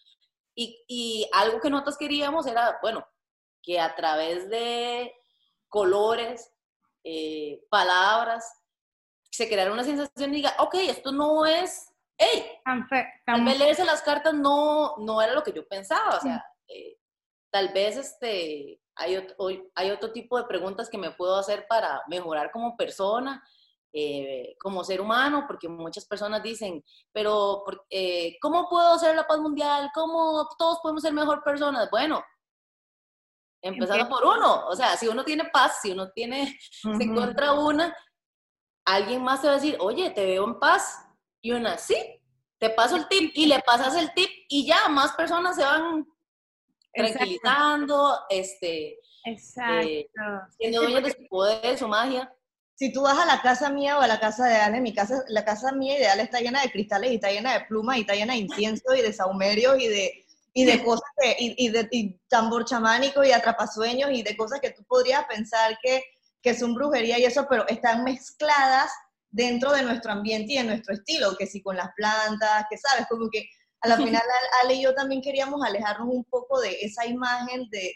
Y, 0.57 0.85
y, 0.87 1.29
algo 1.33 1.61
que 1.61 1.70
nosotros 1.70 1.96
queríamos 1.98 2.46
era, 2.46 2.79
bueno, 2.81 3.05
que 3.61 3.81
a 3.81 3.94
través 3.94 4.48
de 4.50 5.12
colores, 5.68 6.53
eh, 7.03 7.61
palabras, 7.70 8.44
se 9.31 9.48
creara 9.48 9.72
una 9.72 9.83
sensación 9.83 10.33
y 10.33 10.37
diga, 10.37 10.55
ok, 10.61 10.74
esto 10.74 11.11
no 11.11 11.44
es, 11.44 11.92
hey, 12.16 12.61
tal 13.27 13.44
vez 13.44 13.59
leerse 13.59 13.85
las 13.85 14.03
cartas 14.03 14.33
no, 14.33 14.96
no 14.98 15.20
era 15.20 15.33
lo 15.33 15.42
que 15.42 15.53
yo 15.53 15.66
pensaba, 15.66 16.18
o 16.18 16.20
sea, 16.20 16.44
eh, 16.68 16.96
tal 17.55 17.69
vez 17.69 17.97
este, 17.97 18.81
hay, 18.97 19.17
otro, 19.17 19.37
hay 19.77 19.90
otro 19.93 20.11
tipo 20.11 20.37
de 20.37 20.45
preguntas 20.45 20.90
que 20.90 20.99
me 20.99 21.12
puedo 21.12 21.37
hacer 21.37 21.67
para 21.69 22.03
mejorar 22.09 22.51
como 22.51 22.77
persona, 22.77 23.40
eh, 23.93 24.57
como 24.59 24.83
ser 24.83 25.01
humano, 25.01 25.45
porque 25.47 25.69
muchas 25.69 26.05
personas 26.05 26.43
dicen, 26.43 26.85
pero 27.12 27.62
eh, 27.90 28.38
¿cómo 28.40 28.69
puedo 28.69 28.95
hacer 28.95 29.14
la 29.14 29.25
paz 29.25 29.38
mundial? 29.38 29.88
¿Cómo 29.95 30.49
todos 30.59 30.81
podemos 30.83 31.01
ser 31.01 31.12
mejor 31.12 31.45
personas? 31.45 31.88
Bueno, 31.93 32.25
empezando 33.62 34.09
por 34.09 34.25
uno, 34.25 34.67
o 34.67 34.75
sea, 34.75 34.97
si 34.97 35.07
uno 35.07 35.25
tiene 35.25 35.45
paz, 35.45 35.79
si 35.81 35.93
uno 35.93 36.11
tiene, 36.11 36.59
se 36.69 37.05
encuentra 37.05 37.53
una, 37.53 37.97
alguien 38.85 39.23
más 39.23 39.43
te 39.43 39.47
va 39.47 39.53
a 39.53 39.57
decir, 39.59 39.77
oye, 39.79 40.11
te 40.11 40.27
veo 40.27 40.45
en 40.45 40.59
paz, 40.59 41.07
y 41.40 41.53
una, 41.53 41.79
sí, 41.79 42.21
te 42.59 42.71
paso 42.71 42.97
el 42.97 43.07
tip, 43.07 43.31
y 43.33 43.47
le 43.47 43.61
pasas 43.61 43.95
el 43.95 44.12
tip, 44.12 44.29
y 44.49 44.67
ya 44.67 44.88
más 44.88 45.12
personas 45.12 45.55
se 45.55 45.62
van 45.62 46.05
tranquilizando, 46.94 48.20
este, 48.28 48.98
Exacto. 49.24 49.87
Eh, 49.87 50.07
siendo 50.59 50.83
dueños 50.83 51.02
de 51.02 51.11
su 51.11 51.28
poder, 51.28 51.62
de 51.62 51.78
su 51.78 51.88
magia. 51.88 52.33
Si 52.76 52.92
tú 52.92 53.02
vas 53.02 53.18
a 53.18 53.26
la 53.26 53.40
casa 53.40 53.70
mía 53.70 53.98
o 53.98 54.00
a 54.00 54.07
la 54.07 54.18
casa 54.18 54.46
de 54.46 54.57
Ale, 54.57 54.80
mi 54.80 54.92
casa, 54.92 55.22
la 55.28 55.44
casa 55.44 55.72
mía 55.72 55.96
ideal 55.96 56.20
está 56.20 56.40
llena 56.40 56.61
de 56.61 56.70
cristales 56.70 57.12
y 57.12 57.14
está 57.14 57.30
llena 57.30 57.54
de 57.54 57.64
plumas 57.66 57.96
y 57.96 58.00
está 58.00 58.14
llena 58.14 58.35
de 58.35 58.40
incienso 58.40 58.94
y 58.94 59.00
de 59.00 59.12
saumerios 59.12 59.78
y 59.78 59.88
de, 59.88 60.24
y 60.52 60.64
de 60.64 60.83
cosas 60.83 61.09
que, 61.16 61.37
y, 61.38 61.68
de 61.68 61.88
y 61.92 62.18
tambor 62.28 62.64
chamánico 62.64 63.22
y 63.22 63.30
atrapasueños 63.30 64.11
y 64.12 64.22
de 64.22 64.37
cosas 64.37 64.61
que 64.61 64.70
tú 64.70 64.83
podrías 64.88 65.24
pensar 65.26 65.78
que, 65.83 66.02
que 66.42 66.54
son 66.54 66.74
brujería 66.74 67.18
y 67.18 67.24
eso, 67.24 67.46
pero 67.48 67.66
están 67.68 68.02
mezcladas 68.02 68.90
dentro 69.30 69.72
de 69.72 69.83
nuestro 69.83 70.12
ambiente 70.12 70.54
y 70.54 70.59
de 70.59 70.64
nuestro 70.64 70.94
estilo, 70.94 71.37
que 71.37 71.46
si 71.46 71.62
con 71.62 71.76
las 71.76 71.90
plantas, 71.96 72.66
que 72.68 72.76
sabes, 72.76 73.07
como 73.09 73.30
que 73.30 73.48
a 73.85 73.88
la 73.88 73.97
final 73.97 74.23
Ale 74.62 74.75
y 74.75 74.83
yo 74.83 74.94
también 74.94 75.23
queríamos 75.23 75.62
alejarnos 75.64 76.09
un 76.09 76.25
poco 76.25 76.61
de 76.61 76.79
esa 76.81 77.07
imagen 77.07 77.68
de, 77.70 77.94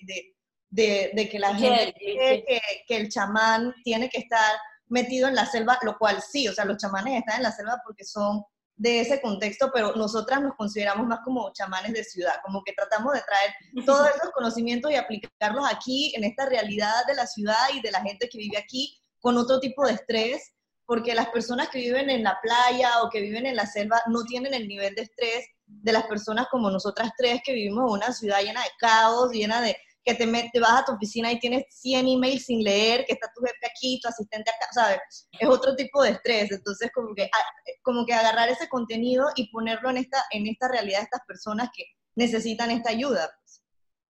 de, 0.71 1.11
de, 1.15 1.29
que 1.29 1.39
la 1.39 1.55
gente 1.55 1.95
cree 1.95 2.45
que, 2.45 2.61
que, 2.87 2.97
el 2.97 3.09
chamán 3.09 3.75
tiene 3.85 4.09
que 4.09 4.19
estar 4.19 4.57
metido 4.87 5.29
en 5.29 5.35
la 5.35 5.47
selva, 5.47 5.79
lo 5.83 5.99
cual 5.99 6.23
sí, 6.23 6.49
o 6.49 6.53
sea, 6.53 6.65
los 6.65 6.79
chamanes 6.79 7.19
están 7.19 7.37
en 7.37 7.43
la 7.43 7.53
selva 7.53 7.81
porque 7.85 8.05
son 8.05 8.45
de 8.77 9.01
ese 9.01 9.21
contexto, 9.21 9.71
pero 9.75 9.95
nosotras 9.97 10.41
nos 10.41 10.55
consideramos 10.55 11.07
más 11.07 11.21
como 11.25 11.53
chamanes 11.53 11.93
de 11.93 12.05
ciudad, 12.05 12.35
como 12.45 12.63
que 12.63 12.73
tratamos 12.73 13.13
de 13.13 13.23
traer 13.23 13.53
todos 13.87 14.09
esos 14.09 14.31
conocimientos 14.31 14.91
y 14.91 14.95
aplicarlos 14.95 15.65
aquí, 15.71 16.13
en 16.17 16.25
esta 16.25 16.47
realidad 16.47 17.05
de 17.07 17.15
la 17.15 17.27
ciudad 17.27 17.57
y 17.75 17.81
de 17.81 17.91
la 17.91 18.01
gente 18.03 18.29
que 18.29 18.39
vive 18.39 18.57
aquí, 18.57 18.97
con 19.21 19.37
otro 19.37 19.59
tipo 19.59 19.85
de 19.85 19.95
estrés, 19.95 20.53
porque 20.87 21.15
las 21.15 21.29
personas 21.29 21.69
que 21.69 21.81
viven 21.81 22.09
en 22.09 22.23
la 22.23 22.39
playa 22.41 23.03
o 23.03 23.11
que 23.11 23.21
viven 23.21 23.47
en 23.47 23.57
la 23.57 23.67
selva 23.67 24.01
no 24.07 24.23
tienen 24.25 24.55
el 24.55 24.69
nivel 24.69 24.95
de 24.95 25.03
estrés 25.03 25.45
de 25.69 25.93
las 25.93 26.07
personas 26.07 26.47
como 26.51 26.71
nosotras 26.71 27.13
tres 27.17 27.41
que 27.45 27.53
vivimos 27.53 27.85
en 27.89 27.97
una 27.97 28.13
ciudad 28.13 28.41
llena 28.41 28.63
de 28.63 28.71
caos, 28.79 29.31
llena 29.33 29.61
de 29.61 29.77
que 30.05 30.15
te, 30.15 30.27
te 30.27 30.61
vas 30.61 30.81
a 30.81 30.85
tu 30.85 30.93
oficina 30.93 31.31
y 31.31 31.39
tienes 31.39 31.65
100 31.69 32.09
emails 32.09 32.47
sin 32.47 32.65
leer, 32.65 33.05
que 33.05 33.13
está 33.13 33.31
tu 33.35 33.43
jefe 33.43 33.67
aquí, 33.67 34.01
tu 34.03 34.09
asistente 34.09 34.51
acá, 34.51 34.67
¿sabes? 34.73 35.29
Es 35.39 35.49
otro 35.49 35.77
tipo 35.77 36.03
de 36.03 36.11
estrés. 36.11 36.51
Entonces, 36.51 36.91
como 36.95 37.15
que, 37.15 37.25
ah, 37.25 37.73
como 37.83 38.07
que 38.07 38.15
agarrar 38.15 38.49
ese 38.49 38.69
contenido 38.69 39.27
y 39.37 39.51
ponerlo 39.51 39.91
en 39.91 39.99
esta, 39.99 40.25
en 40.31 40.47
esta 40.47 40.69
realidad 40.69 41.01
de 41.01 41.05
estas 41.05 41.27
personas 41.27 41.69
que 41.77 41.85
necesitan 42.17 42.71
esta 42.71 42.91
ayuda. 42.91 43.31
Pues. 43.39 43.63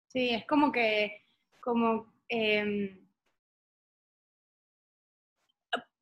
Sí, 0.08 0.30
es 0.30 0.46
como 0.46 0.70
que, 0.70 1.26
como... 1.60 2.12
Em, 2.28 3.04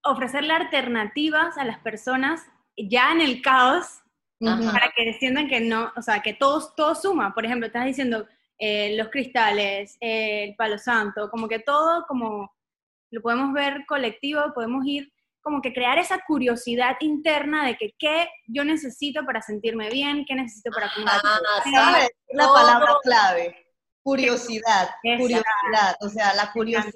ofrecerle 0.05 0.53
alternativas 0.53 1.59
a 1.59 1.65
las 1.65 1.81
personas 1.81 2.43
ya 2.77 3.11
en 3.13 3.21
el 3.21 3.43
caos 3.43 4.03
para 4.41 4.93
que 4.95 5.15
sientan 5.15 5.49
que 5.49 5.61
no, 5.61 5.93
o 5.97 6.03
sea, 6.03 6.21
que 6.21 6.35
todo, 6.35 6.73
todo 6.77 6.95
suma. 6.95 7.35
Por 7.35 7.45
ejemplo, 7.45 7.67
estás 7.67 7.87
diciendo 7.87 8.27
eh, 8.59 8.97
los 8.97 9.09
cristales, 9.09 9.97
el 10.01 10.55
palo 10.57 10.79
santo, 10.79 11.31
como 11.31 11.49
que 11.49 11.59
todo 11.59 12.05
como 12.07 12.55
lo 13.11 13.23
podemos 13.23 13.53
ver 13.53 13.85
colectivo, 13.87 14.41
podemos 14.55 14.85
ir 14.87 15.13
como 15.41 15.63
que 15.63 15.73
crear 15.73 15.97
esa 15.99 16.19
curiosidad 16.27 16.97
interna 17.01 17.65
de 17.65 17.77
que 17.77 17.95
qué 17.99 18.29
yo 18.49 18.65
necesito 18.65 19.25
para 19.25 19.41
sentirme 19.41 19.89
bien, 19.91 20.25
qué 20.27 20.35
necesito 20.35 20.71
para 20.73 20.93
cuidar. 20.93 21.21
Ah, 21.25 22.09
La 22.31 22.49
palabra 22.49 22.97
clave, 23.03 23.67
curiosidad, 24.03 24.91
curiosidad, 25.03 25.97
o 26.01 26.09
sea, 26.09 26.35
la 26.35 26.51
curiosidad 26.53 26.93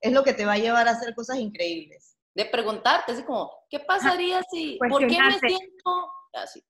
es 0.00 0.12
lo 0.12 0.22
que 0.22 0.34
te 0.34 0.44
va 0.44 0.52
a 0.52 0.58
llevar 0.58 0.86
a 0.86 0.92
hacer 0.92 1.14
cosas 1.14 1.38
increíbles. 1.38 2.18
De 2.34 2.44
preguntarte, 2.44 3.12
así 3.12 3.22
como, 3.22 3.50
¿qué 3.70 3.80
pasaría 3.80 4.42
si, 4.50 4.78
por 4.90 5.06
qué 5.06 5.18
me 5.18 5.38
siento 5.38 6.12
así? 6.42 6.64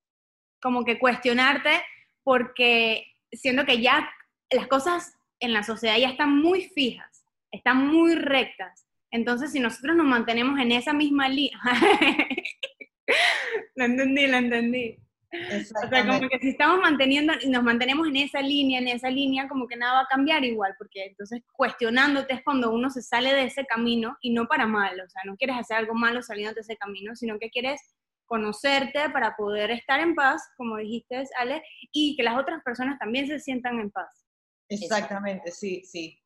Como 0.60 0.84
que 0.84 0.98
cuestionarte, 0.98 1.82
porque 2.22 3.06
siento 3.32 3.64
que 3.64 3.80
ya 3.80 4.10
las 4.50 4.66
cosas 4.66 5.16
en 5.40 5.52
la 5.52 5.62
sociedad 5.62 5.96
ya 5.96 6.08
están 6.08 6.38
muy 6.38 6.62
fijas, 6.62 7.24
están 7.50 7.86
muy 7.86 8.14
rectas. 8.14 8.86
Entonces, 9.10 9.52
si 9.52 9.60
nosotros 9.60 9.96
nos 9.96 10.06
mantenemos 10.06 10.58
en 10.58 10.72
esa 10.72 10.92
misma 10.92 11.28
línea, 11.28 11.58
lo 13.76 13.84
entendí, 13.84 14.26
lo 14.26 14.36
entendí. 14.36 14.98
O 15.32 15.88
sea, 15.88 16.06
como 16.06 16.28
que 16.28 16.38
si 16.38 16.50
estamos 16.50 16.80
manteniendo 16.80 17.34
y 17.42 17.48
nos 17.48 17.62
mantenemos 17.62 18.06
en 18.08 18.16
esa 18.16 18.40
línea, 18.40 18.78
en 18.78 18.88
esa 18.88 19.10
línea, 19.10 19.48
como 19.48 19.66
que 19.66 19.76
nada 19.76 19.94
va 19.94 20.00
a 20.02 20.06
cambiar 20.06 20.44
igual, 20.44 20.74
porque 20.78 21.06
entonces 21.06 21.42
cuestionándote 21.52 22.34
es 22.34 22.42
cuando 22.42 22.70
uno 22.70 22.90
se 22.90 23.02
sale 23.02 23.34
de 23.34 23.44
ese 23.44 23.66
camino 23.66 24.16
y 24.20 24.30
no 24.30 24.46
para 24.46 24.66
mal, 24.66 24.98
o 25.00 25.08
sea, 25.08 25.22
no 25.26 25.36
quieres 25.36 25.56
hacer 25.58 25.78
algo 25.78 25.94
malo 25.94 26.22
saliéndote 26.22 26.60
de 26.60 26.62
ese 26.62 26.76
camino, 26.76 27.16
sino 27.16 27.38
que 27.38 27.50
quieres 27.50 27.80
conocerte 28.26 29.08
para 29.10 29.36
poder 29.36 29.70
estar 29.70 30.00
en 30.00 30.14
paz, 30.14 30.42
como 30.56 30.76
dijiste, 30.76 31.24
Ale, 31.38 31.62
y 31.92 32.16
que 32.16 32.22
las 32.22 32.38
otras 32.38 32.62
personas 32.62 32.98
también 32.98 33.26
se 33.26 33.38
sientan 33.38 33.80
en 33.80 33.90
paz. 33.90 34.26
Exactamente, 34.68 35.50
sí, 35.52 35.82
sí, 35.84 36.20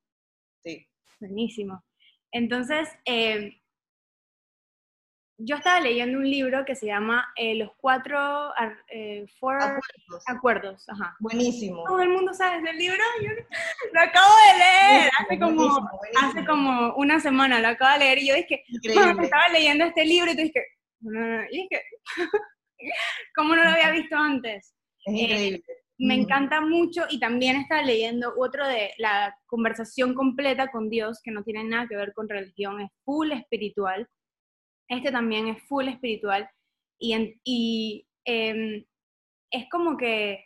sí. 0.63 0.87
Buenísimo. 1.21 1.85
Entonces, 2.33 2.89
eh, 3.05 3.61
yo 5.43 5.57
estaba 5.57 5.81
leyendo 5.81 6.19
un 6.19 6.31
libro 6.31 6.65
que 6.65 6.75
se 6.75 6.87
llama 6.87 7.33
eh, 7.37 7.55
Los 7.55 7.71
Cuatro 7.79 8.53
eh, 8.89 9.27
acuerdos. 10.27 10.89
Ajá. 10.89 11.17
Buenísimo. 11.19 11.85
Todo 11.85 12.03
el 12.03 12.11
mundo 12.11 12.35
sabe 12.35 12.59
ese 12.59 12.73
libro. 12.75 13.03
Yo 13.23 13.31
lo 13.93 14.01
acabo 14.01 14.33
de 14.47 14.59
leer 14.59 15.11
hace, 15.19 15.39
como, 15.39 15.89
hace 16.23 16.45
como 16.45 16.95
una 16.95 17.21
semana, 17.21 17.61
lo 17.61 17.69
acabo 17.69 17.93
de 17.93 17.99
leer 18.01 18.19
y 18.19 18.29
yo 18.29 18.35
dije, 18.35 18.65
estaba 19.23 19.49
leyendo 19.49 19.85
este 19.87 20.05
libro 20.05 20.31
y 20.31 20.37
tú 20.37 20.43
dije, 20.43 20.63
y 21.01 21.57
dije, 21.63 21.83
¿cómo 23.35 23.55
no 23.55 23.65
lo 23.65 23.71
había 23.71 23.91
visto 23.91 24.17
antes? 24.17 24.75
Es 25.05 25.15
increíble. 25.15 25.65
me 25.99 26.15
encanta 26.15 26.61
mucho 26.61 27.05
y 27.09 27.19
también 27.19 27.57
estaba 27.57 27.83
leyendo 27.83 28.35
otro 28.39 28.67
de 28.67 28.93
la 28.99 29.35
conversación 29.47 30.15
completa 30.15 30.71
con 30.71 30.89
Dios, 30.91 31.21
que 31.23 31.31
no 31.31 31.43
tiene 31.43 31.65
nada 31.65 31.87
que 31.89 31.97
ver 31.97 32.13
con 32.15 32.29
religión, 32.29 32.81
es 32.81 32.91
full 33.05 33.33
espiritual 33.33 34.09
este 34.91 35.13
también 35.13 35.47
es 35.47 35.63
full 35.69 35.89
espiritual 35.89 36.51
y, 36.99 38.05
em, 38.25 38.85
es 39.51 39.69
como 39.71 39.97
que 39.97 40.45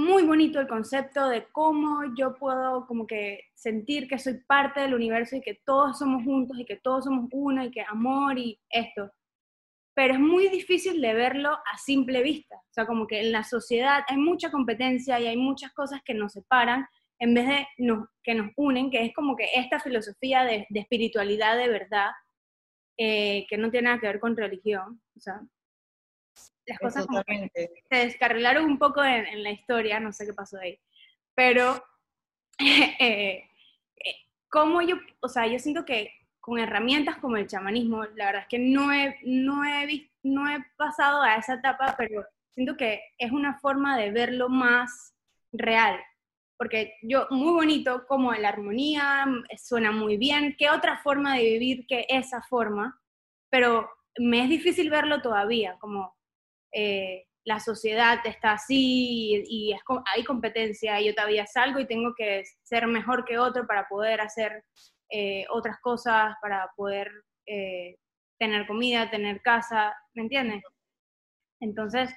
muy 0.00 0.24
bonito 0.24 0.58
el 0.58 0.66
concepto 0.66 1.28
de 1.28 1.46
cómo 1.52 2.02
yo 2.16 2.34
puedo 2.34 2.86
como 2.86 3.06
que 3.06 3.44
sentir 3.54 4.08
que 4.08 4.18
soy 4.18 4.40
parte 4.46 4.80
del 4.80 4.94
universo 4.94 5.36
y 5.36 5.40
que 5.40 5.60
todos 5.64 5.98
somos 5.98 6.24
juntos 6.24 6.58
y 6.58 6.64
que 6.64 6.76
todos 6.76 7.04
somos 7.04 7.28
uno 7.32 7.64
y 7.64 7.70
que 7.70 7.82
amor 7.82 8.38
y 8.38 8.58
esto. 8.68 9.10
Pero 9.94 10.14
es 10.14 10.20
muy 10.20 10.48
difícil 10.48 11.00
de 11.00 11.14
verlo 11.14 11.50
a 11.50 11.78
simple 11.78 12.22
vista. 12.22 12.56
O 12.56 12.72
sea, 12.72 12.86
como 12.86 13.06
que 13.06 13.20
en 13.20 13.32
la 13.32 13.44
sociedad 13.44 14.02
hay 14.08 14.16
mucha 14.16 14.50
competencia 14.50 15.20
y 15.20 15.26
hay 15.26 15.36
muchas 15.36 15.72
cosas 15.72 16.00
que 16.04 16.14
nos 16.14 16.32
separan 16.32 16.86
en 17.18 17.34
vez 17.34 17.46
de 17.46 17.66
que 18.22 18.34
nos 18.34 18.50
unen, 18.56 18.90
que 18.90 19.04
es 19.04 19.14
como 19.14 19.36
que 19.36 19.46
esta 19.54 19.78
filosofía 19.78 20.42
de 20.42 20.66
espiritualidad 20.70 21.56
de 21.58 21.68
verdad 21.68 22.10
eh, 23.02 23.46
que 23.48 23.56
no 23.56 23.70
tiene 23.70 23.86
nada 23.86 23.98
que 23.98 24.08
ver 24.08 24.20
con 24.20 24.36
religión. 24.36 25.00
O 25.16 25.20
sea, 25.20 25.40
las 26.66 26.78
cosas 26.78 27.06
se 27.88 27.96
descarrilaron 27.96 28.64
un 28.64 28.78
poco 28.78 29.02
en, 29.02 29.42
la 29.42 29.50
historia, 29.50 30.00
no 30.00 30.12
sé 30.12 30.26
qué 30.26 30.32
pasó 30.32 30.58
ahí. 30.58 30.78
Pero, 31.34 31.82
eh, 32.58 33.44
eh, 33.96 34.14
como 34.48 34.82
yo, 34.82 34.96
o 35.20 35.28
sea, 35.28 35.46
yo 35.46 35.58
siento 35.58 35.84
que 35.84 36.12
con 36.40 36.58
herramientas 36.58 37.18
como 37.18 37.36
el 37.36 37.46
chamanismo, 37.46 38.04
la 38.16 38.26
verdad 38.26 38.42
es 38.42 38.48
que 38.48 38.58
no 38.58 38.92
he, 38.92 39.18
no 39.22 39.64
he, 39.64 40.10
no 40.22 40.48
he 40.48 40.64
pasado 40.76 41.22
a 41.22 41.36
esa 41.36 41.54
etapa, 41.54 41.94
pero 41.98 42.24
siento 42.54 42.76
que 42.76 43.02
es 43.18 43.30
una 43.30 43.58
forma 43.58 43.98
de 43.98 44.10
verlo 44.10 44.48
más 44.48 45.14
real, 45.52 46.00
porque 46.60 46.94
yo, 47.00 47.26
muy 47.30 47.52
bonito, 47.52 48.04
como 48.06 48.34
la 48.34 48.50
armonía, 48.50 49.24
suena 49.56 49.92
muy 49.92 50.18
bien, 50.18 50.56
¿qué 50.58 50.68
otra 50.68 50.98
forma 50.98 51.36
de 51.36 51.42
vivir 51.42 51.86
que 51.86 52.04
esa 52.10 52.42
forma? 52.42 53.00
Pero 53.48 53.88
me 54.18 54.42
es 54.42 54.50
difícil 54.50 54.90
verlo 54.90 55.22
todavía, 55.22 55.78
como 55.78 56.14
eh, 56.72 57.26
la 57.44 57.58
sociedad 57.58 58.18
está 58.24 58.52
así 58.52 59.42
y, 59.48 59.72
es, 59.72 59.80
hay 60.14 60.24
competencia 60.24 61.00
y 61.00 61.06
yo 61.06 61.14
todavía 61.14 61.46
salgo 61.46 61.80
y 61.80 61.86
tengo 61.86 62.14
que 62.16 62.44
ser 62.62 62.86
mejor 62.86 63.24
que 63.24 63.38
otro 63.38 63.66
para 63.66 63.88
poder 63.88 64.20
hacer 64.20 64.64
eh, 65.10 65.44
otras 65.50 65.80
cosas, 65.80 66.34
para 66.40 66.70
poder 66.76 67.10
eh, 67.46 67.96
tener 68.38 68.66
comida, 68.66 69.10
tener 69.10 69.40
casa, 69.42 69.94
¿me 70.14 70.22
entiendes? 70.22 70.62
Entonces, 71.60 72.10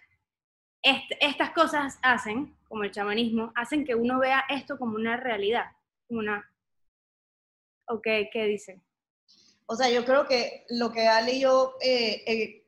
estas 0.82 1.52
cosas 1.52 1.98
hacen 2.02 2.56
como 2.68 2.84
el 2.84 2.92
chamanismo, 2.92 3.52
hacen 3.56 3.86
que 3.86 3.96
uno 3.96 4.20
vea 4.20 4.44
esto 4.50 4.78
como 4.78 4.96
una 4.96 5.18
realidad, 5.18 5.66
una... 6.10 6.50
Ok, 7.88 8.04
¿qué 8.32 8.46
dicen? 8.46 8.84
O 9.66 9.76
sea, 9.76 9.90
yo 9.90 10.06
creo 10.06 10.28
que 10.28 10.66
lo 10.70 10.92
que 10.92 11.08
Ale 11.08 11.34
y 11.34 11.42
yo 11.42 11.76
eh, 11.82 12.24
eh, 12.26 12.68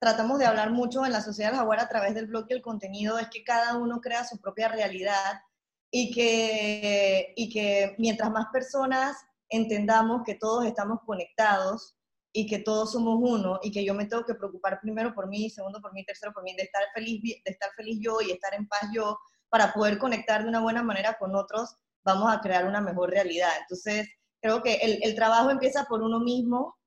tratamos 0.00 0.38
de 0.38 0.46
hablar 0.46 0.70
mucho 0.70 1.04
en 1.04 1.12
la 1.12 1.20
sociedad 1.20 1.54
jaguar 1.54 1.78
a 1.78 1.88
través 1.88 2.14
del 2.14 2.26
blog 2.26 2.46
y 2.48 2.54
el 2.54 2.62
contenido 2.62 3.18
es 3.18 3.28
que 3.28 3.44
cada 3.44 3.76
uno 3.76 4.00
crea 4.00 4.24
su 4.24 4.40
propia 4.40 4.68
realidad 4.68 5.42
y 5.90 6.10
que, 6.10 7.34
y 7.36 7.50
que 7.50 7.94
mientras 7.98 8.30
más 8.30 8.46
personas 8.50 9.16
entendamos 9.50 10.22
que 10.24 10.36
todos 10.36 10.64
estamos 10.64 11.00
conectados 11.04 11.96
y 12.32 12.46
que 12.46 12.60
todos 12.60 12.92
somos 12.92 13.18
uno 13.20 13.60
y 13.62 13.70
que 13.70 13.84
yo 13.84 13.92
me 13.92 14.06
tengo 14.06 14.24
que 14.24 14.34
preocupar 14.34 14.80
primero 14.80 15.14
por 15.14 15.28
mí, 15.28 15.50
segundo 15.50 15.82
por 15.82 15.92
mí, 15.92 16.02
tercero 16.04 16.32
por 16.32 16.44
mí, 16.44 16.54
de 16.56 16.62
estar 16.62 16.82
feliz, 16.94 17.20
de 17.22 17.42
estar 17.44 17.70
feliz 17.76 17.98
yo 18.00 18.22
y 18.22 18.30
estar 18.30 18.54
en 18.54 18.66
paz 18.68 18.88
yo 18.94 19.18
para 19.50 19.72
poder 19.74 19.98
conectar 19.98 20.42
de 20.42 20.48
una 20.48 20.60
buena 20.60 20.82
manera 20.82 21.18
con 21.18 21.34
otros, 21.34 21.76
vamos 22.04 22.32
a 22.32 22.40
crear 22.40 22.66
una 22.66 22.80
mejor 22.80 23.10
realidad. 23.10 23.50
Entonces, 23.60 24.08
creo 24.40 24.62
que 24.62 24.76
el, 24.76 25.00
el 25.02 25.14
trabajo 25.14 25.50
empieza 25.50 25.84
por 25.84 26.02
uno 26.02 26.20
mismo, 26.20 26.78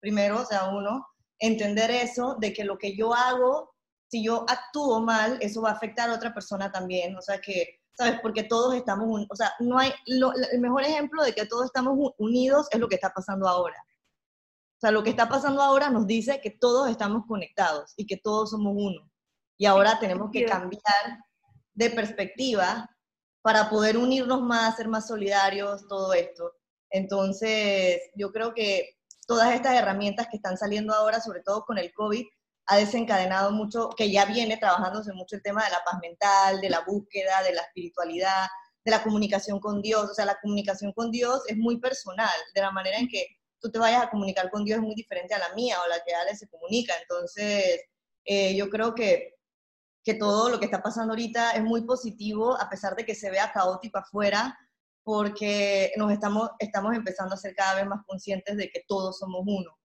primero, 0.00 0.40
o 0.40 0.44
sea, 0.46 0.70
uno, 0.70 1.04
entender 1.38 1.90
eso, 1.90 2.36
de 2.40 2.52
que 2.52 2.64
lo 2.64 2.78
que 2.78 2.96
yo 2.96 3.14
hago, 3.14 3.74
si 4.08 4.24
yo 4.24 4.44
actúo 4.48 5.00
mal, 5.00 5.38
eso 5.40 5.62
va 5.62 5.70
a 5.70 5.74
afectar 5.74 6.10
a 6.10 6.14
otra 6.14 6.32
persona 6.32 6.70
también, 6.70 7.16
o 7.16 7.22
sea 7.22 7.40
que 7.40 7.80
¿sabes? 7.96 8.20
Porque 8.20 8.42
todos 8.44 8.74
estamos, 8.74 9.06
un, 9.08 9.26
o 9.30 9.36
sea, 9.36 9.52
no 9.58 9.78
hay, 9.78 9.92
el 10.06 10.60
mejor 10.60 10.84
ejemplo 10.84 11.22
de 11.22 11.32
que 11.32 11.46
todos 11.46 11.66
estamos 11.66 12.12
unidos 12.18 12.68
es 12.70 12.78
lo 12.78 12.88
que 12.88 12.96
está 12.96 13.10
pasando 13.10 13.48
ahora. 13.48 13.76
O 14.76 14.80
sea, 14.80 14.90
lo 14.90 15.02
que 15.02 15.10
está 15.10 15.28
pasando 15.28 15.62
ahora 15.62 15.88
nos 15.88 16.06
dice 16.06 16.40
que 16.42 16.50
todos 16.50 16.90
estamos 16.90 17.24
conectados 17.26 17.94
y 17.96 18.06
que 18.06 18.18
todos 18.18 18.50
somos 18.50 18.74
uno. 18.76 19.10
Y 19.58 19.64
ahora 19.64 19.98
tenemos 19.98 20.30
que 20.30 20.44
cambiar 20.44 21.24
de 21.72 21.90
perspectiva 21.90 22.90
para 23.40 23.70
poder 23.70 23.96
unirnos 23.96 24.42
más, 24.42 24.76
ser 24.76 24.88
más 24.88 25.06
solidarios, 25.06 25.88
todo 25.88 26.12
esto. 26.12 26.52
Entonces, 26.90 28.02
yo 28.14 28.30
creo 28.32 28.52
que 28.52 28.95
todas 29.26 29.54
estas 29.54 29.74
herramientas 29.74 30.28
que 30.30 30.36
están 30.36 30.56
saliendo 30.56 30.94
ahora, 30.94 31.20
sobre 31.20 31.42
todo 31.42 31.64
con 31.64 31.78
el 31.78 31.92
COVID, 31.92 32.24
ha 32.66 32.76
desencadenado 32.76 33.52
mucho, 33.52 33.90
que 33.90 34.10
ya 34.10 34.24
viene 34.24 34.56
trabajándose 34.56 35.12
mucho 35.12 35.36
el 35.36 35.42
tema 35.42 35.64
de 35.64 35.70
la 35.70 35.82
paz 35.84 35.98
mental, 36.00 36.60
de 36.60 36.70
la 36.70 36.80
búsqueda, 36.80 37.42
de 37.42 37.54
la 37.54 37.62
espiritualidad, 37.62 38.46
de 38.84 38.90
la 38.90 39.02
comunicación 39.02 39.60
con 39.60 39.82
Dios. 39.82 40.10
O 40.10 40.14
sea, 40.14 40.24
la 40.24 40.38
comunicación 40.40 40.92
con 40.92 41.10
Dios 41.10 41.42
es 41.46 41.56
muy 41.56 41.78
personal, 41.78 42.34
de 42.54 42.60
la 42.60 42.70
manera 42.70 42.98
en 42.98 43.08
que 43.08 43.26
tú 43.60 43.70
te 43.70 43.78
vayas 43.78 44.02
a 44.02 44.10
comunicar 44.10 44.50
con 44.50 44.64
Dios 44.64 44.78
es 44.78 44.84
muy 44.84 44.94
diferente 44.94 45.34
a 45.34 45.38
la 45.38 45.54
mía 45.54 45.78
o 45.84 45.88
la 45.88 46.02
que 46.04 46.14
Ale 46.14 46.34
se 46.36 46.48
comunica. 46.48 46.94
Entonces, 47.00 47.82
eh, 48.24 48.56
yo 48.56 48.68
creo 48.68 48.94
que, 48.94 49.34
que 50.04 50.14
todo 50.14 50.48
lo 50.48 50.58
que 50.58 50.66
está 50.66 50.82
pasando 50.82 51.12
ahorita 51.12 51.52
es 51.52 51.62
muy 51.62 51.82
positivo, 51.82 52.60
a 52.60 52.68
pesar 52.68 52.96
de 52.96 53.04
que 53.04 53.14
se 53.14 53.30
vea 53.30 53.52
caótico 53.52 53.98
afuera, 53.98 54.58
porque 55.06 55.92
nos 55.96 56.10
estamos, 56.10 56.50
estamos 56.58 56.92
empezando 56.92 57.32
a 57.32 57.38
ser 57.38 57.54
cada 57.54 57.76
vez 57.76 57.86
más 57.86 58.04
conscientes 58.04 58.56
de 58.56 58.68
que 58.68 58.82
todos 58.88 59.16
somos 59.16 59.44
uno. 59.46 59.78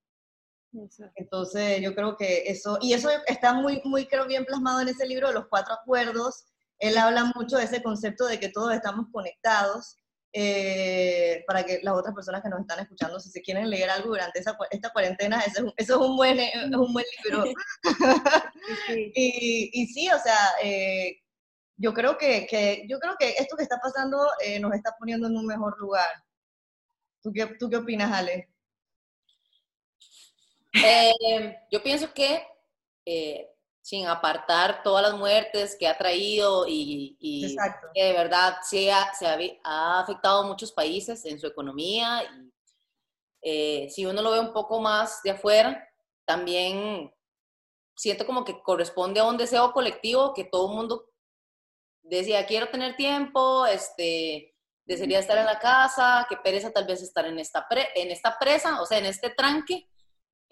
Entonces, 1.13 1.79
yo 1.79 1.93
creo 1.93 2.17
que 2.17 2.45
eso, 2.47 2.79
y 2.81 2.93
eso 2.93 3.07
está 3.27 3.53
muy, 3.53 3.83
muy, 3.85 4.07
creo, 4.07 4.25
bien 4.25 4.45
plasmado 4.45 4.81
en 4.81 4.87
ese 4.87 5.05
libro 5.05 5.27
de 5.27 5.35
los 5.35 5.45
cuatro 5.47 5.75
acuerdos. 5.75 6.45
Él 6.79 6.97
habla 6.97 7.31
mucho 7.35 7.57
de 7.57 7.65
ese 7.65 7.83
concepto 7.83 8.25
de 8.25 8.39
que 8.39 8.49
todos 8.49 8.73
estamos 8.73 9.05
conectados 9.11 9.95
eh, 10.33 11.43
para 11.45 11.63
que 11.65 11.81
las 11.83 11.93
otras 11.93 12.15
personas 12.15 12.41
que 12.41 12.49
nos 12.49 12.61
están 12.61 12.79
escuchando, 12.79 13.19
si 13.19 13.29
se 13.29 13.43
quieren 13.43 13.69
leer 13.69 13.91
algo 13.91 14.09
durante 14.09 14.39
esa, 14.39 14.57
esta 14.71 14.91
cuarentena, 14.91 15.41
eso 15.41 15.71
es, 15.77 15.89
un, 15.91 16.17
buen, 16.17 16.39
es 16.39 16.65
un 16.65 16.93
buen 16.93 17.05
libro. 17.23 17.43
y, 19.13 19.69
y, 19.71 19.85
sí, 19.85 20.09
o 20.09 20.17
sea, 20.17 20.53
eh, 20.63 21.19
yo, 21.81 21.93
creo 21.93 22.17
que, 22.17 22.45
que, 22.47 22.85
yo 22.87 22.99
creo 22.99 23.15
que 23.17 23.29
esto 23.31 23.55
que 23.55 23.63
está 23.63 23.79
pasando 23.79 24.17
eh, 24.43 24.59
nos 24.59 24.73
está 24.73 24.95
poniendo 24.97 25.27
en 25.27 25.37
un 25.37 25.45
mejor 25.45 25.77
lugar. 25.79 26.09
¿Tú 27.21 27.31
qué, 27.33 27.45
tú 27.59 27.69
qué 27.69 27.77
opinas, 27.77 28.11
Ale? 28.11 28.47
yo 31.69 31.83
pienso 31.83 32.13
que 32.13 32.47
sin 33.81 34.07
apartar 34.07 34.83
todas 34.83 35.03
las 35.03 35.19
muertes 35.19 35.75
que 35.77 35.87
ha 35.87 35.97
traído 35.97 36.65
y, 36.67 37.17
que 37.93 38.03
de 38.03 38.13
verdad 38.13 38.57
se 38.61 38.91
ha, 38.91 39.13
se 39.13 39.25
ha, 39.63 39.99
afectado 39.99 40.41
a 40.41 40.47
muchos 40.47 40.71
países 40.71 41.25
en 41.25 41.39
su 41.39 41.47
economía. 41.47 42.23
Y, 42.23 42.53
eh, 43.41 43.89
si 43.89 44.05
uno 44.05 44.21
lo 44.21 44.31
ve 44.31 44.39
un 44.39 44.53
poco 44.53 44.79
más 44.79 45.21
de 45.23 45.31
afuera, 45.31 45.83
también 46.25 47.11
siento 47.95 48.25
como 48.25 48.45
que 48.45 48.61
corresponde 48.61 49.19
a 49.19 49.25
un 49.25 49.37
deseo 49.37 49.71
colectivo 49.73 50.33
que 50.33 50.43
todo 50.43 50.69
el 50.69 50.75
mundo 50.75 51.10
decía, 52.03 52.45
quiero 52.45 52.69
tener 52.69 52.95
tiempo, 52.95 53.65
este, 53.65 54.55
desearía 54.85 55.19
estar 55.19 55.37
en 55.37 55.45
la 55.45 55.59
casa, 55.59 56.25
que 56.29 56.37
pereza 56.37 56.71
tal 56.71 56.85
vez 56.85 57.01
estar 57.01 57.25
en 57.25 57.39
esta, 57.39 57.67
en 57.95 58.11
esta 58.11 58.37
presa, 58.39 58.81
o 58.81 58.85
sea, 58.85 58.97
en 58.97 59.05
este 59.05 59.29
tranque 59.29 59.87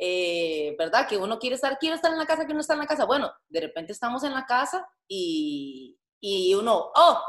eh, 0.02 0.78
¿verdad? 0.80 1.06
Que 1.06 1.18
uno 1.18 1.38
quiere 1.38 1.56
estar, 1.56 1.78
quiere 1.78 1.98
estar 1.98 2.10
en 2.10 2.18
la 2.18 2.26
casa, 2.26 2.46
que 2.46 2.54
uno 2.54 2.62
está 2.62 2.74
en 2.74 2.80
la 2.80 2.88
casa. 2.88 3.04
Bueno, 3.04 3.34
de 3.50 3.60
repente 3.60 3.92
estamos 3.92 4.24
en 4.24 4.34
la 4.34 4.46
casa 4.46 4.88
y, 5.10 6.00
y 6.22 6.54
uno, 6.56 6.90
oh, 6.96 7.22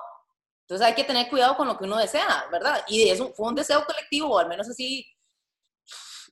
entonces 0.62 0.86
hay 0.86 0.94
que 0.94 1.02
tener 1.02 1.28
cuidado 1.28 1.56
con 1.56 1.66
lo 1.66 1.76
que 1.76 1.84
uno 1.84 1.96
desea, 1.96 2.46
¿verdad? 2.52 2.84
Y 2.86 3.08
eso 3.08 3.32
fue 3.34 3.48
un 3.48 3.56
deseo 3.56 3.84
colectivo, 3.84 4.28
o 4.28 4.38
al 4.38 4.48
menos 4.48 4.68
así 4.68 5.04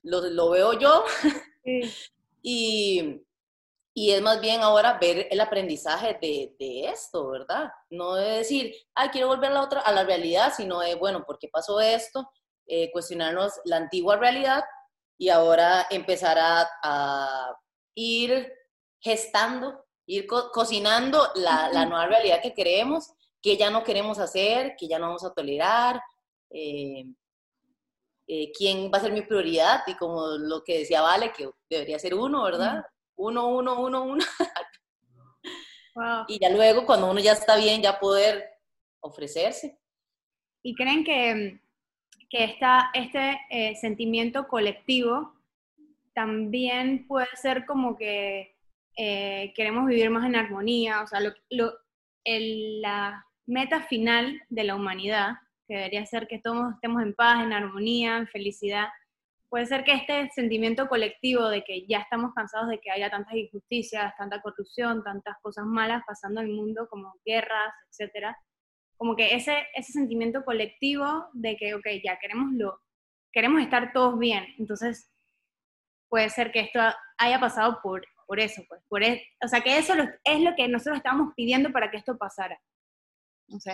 lo, 0.01 0.21
lo 0.21 0.49
veo 0.51 0.79
yo. 0.79 1.03
y, 2.41 3.21
y 3.99 4.11
es 4.13 4.21
más 4.21 4.39
bien 4.39 4.61
ahora 4.61 4.97
ver 4.97 5.27
el 5.29 5.41
aprendizaje 5.41 6.17
de, 6.21 6.55
de, 6.57 6.87
esto, 6.87 7.31
¿verdad? 7.31 7.69
No 7.89 8.15
de 8.15 8.37
decir, 8.37 8.73
ay, 8.95 9.09
quiero 9.09 9.27
volver 9.27 9.51
a 9.51 9.55
la, 9.55 9.61
otra, 9.61 9.81
a 9.81 9.91
la 9.91 10.05
realidad, 10.05 10.53
sino 10.55 10.79
de, 10.79 10.95
bueno, 10.95 11.25
¿por 11.25 11.37
qué 11.37 11.49
pasó 11.49 11.81
esto? 11.81 12.31
Eh, 12.65 12.89
cuestionarnos 12.93 13.59
la 13.65 13.75
antigua 13.75 14.15
realidad 14.15 14.63
y 15.17 15.27
ahora 15.27 15.85
empezar 15.89 16.37
a, 16.39 17.53
ir 17.93 18.49
gestando, 19.01 19.85
ir 20.05 20.25
cocinando 20.27 21.27
la, 21.35 21.69
nueva 21.85 22.05
realidad 22.05 22.41
que 22.41 22.53
queremos, 22.53 23.11
que 23.41 23.57
ya 23.57 23.69
no 23.69 23.83
queremos 23.83 24.17
hacer, 24.17 24.77
que 24.77 24.87
ya 24.87 24.97
no 24.97 25.07
vamos 25.07 25.25
a 25.25 25.33
tolerar, 25.33 26.01
eh, 26.51 27.03
eh, 28.27 28.49
quién 28.57 28.89
va 28.93 28.99
a 28.99 29.01
ser 29.01 29.11
mi 29.11 29.23
prioridad 29.23 29.83
y 29.87 29.95
como 29.97 30.25
lo 30.37 30.63
que 30.63 30.79
decía 30.79 31.01
Vale, 31.01 31.33
que 31.33 31.49
debería 31.69 31.99
ser 31.99 32.15
uno, 32.15 32.43
¿verdad? 32.43 32.85
Uno, 33.19 33.49
uno, 33.49 33.81
uno, 33.81 34.03
uno. 34.03 34.25
Y 36.29 36.39
ya 36.39 36.49
luego, 36.49 36.85
cuando 36.85 37.11
uno 37.11 37.19
ya 37.19 37.33
está 37.33 37.57
bien, 37.57 37.81
ya 37.81 37.99
poder 37.99 38.51
ofrecerse. 39.01 39.77
¿Y 40.63 40.73
creen 40.73 41.03
que, 41.03 41.59
que 42.29 42.45
esta, 42.45 42.89
este 42.93 43.37
eh, 43.49 43.75
sentimiento 43.75 44.47
colectivo 44.47 45.33
también 46.13 47.05
puede 47.05 47.27
ser 47.35 47.65
como 47.65 47.97
que 47.97 48.55
eh, 48.95 49.51
queremos 49.57 49.87
vivir 49.87 50.09
más 50.09 50.25
en 50.25 50.37
armonía? 50.37 51.01
O 51.01 51.07
sea, 51.07 51.19
lo, 51.19 51.33
lo, 51.49 51.73
la 52.23 53.25
meta 53.45 53.81
final 53.81 54.41
de 54.47 54.63
la 54.63 54.75
humanidad, 54.75 55.33
que 55.67 55.75
debería 55.75 56.05
ser 56.05 56.29
que 56.29 56.39
todos 56.39 56.75
estemos 56.75 57.03
en 57.03 57.13
paz, 57.13 57.43
en 57.43 57.51
armonía, 57.51 58.15
en 58.15 58.27
felicidad, 58.27 58.87
puede 59.49 59.65
ser 59.65 59.83
que 59.83 59.93
este 59.93 60.29
sentimiento 60.29 60.87
colectivo 60.87 61.49
de 61.49 61.63
que 61.63 61.85
ya 61.87 61.99
estamos 61.99 62.33
cansados 62.33 62.69
de 62.69 62.79
que 62.79 62.91
haya 62.91 63.09
tantas 63.09 63.33
injusticias, 63.33 64.15
tanta 64.17 64.41
corrupción, 64.41 65.03
tantas 65.03 65.37
cosas 65.41 65.65
malas 65.65 66.03
pasando 66.05 66.41
en 66.41 66.47
el 66.47 66.53
mundo, 66.53 66.87
como 66.89 67.13
guerras, 67.25 67.73
etcétera, 67.89 68.37
como 68.95 69.15
que 69.15 69.33
ese, 69.35 69.65
ese 69.75 69.93
sentimiento 69.93 70.45
colectivo 70.45 71.27
de 71.33 71.57
que, 71.57 71.73
ok, 71.73 71.87
ya 72.03 72.19
queremos, 72.19 72.51
lo, 72.53 72.79
queremos 73.31 73.61
estar 73.61 73.91
todos 73.91 74.19
bien, 74.19 74.45
entonces 74.59 75.11
puede 76.09 76.29
ser 76.29 76.51
que 76.51 76.61
esto 76.61 76.79
haya 77.17 77.39
pasado 77.39 77.79
por, 77.81 78.05
por 78.27 78.39
eso, 78.39 78.61
pues, 78.67 78.81
por 78.87 79.03
e, 79.03 79.23
o 79.43 79.47
sea, 79.47 79.61
que 79.61 79.77
eso 79.77 79.93
es 80.23 80.39
lo 80.41 80.55
que 80.55 80.67
nosotros 80.67 80.97
estábamos 80.97 81.33
pidiendo 81.35 81.71
para 81.71 81.89
que 81.89 81.97
esto 81.97 82.17
pasara. 82.17 82.59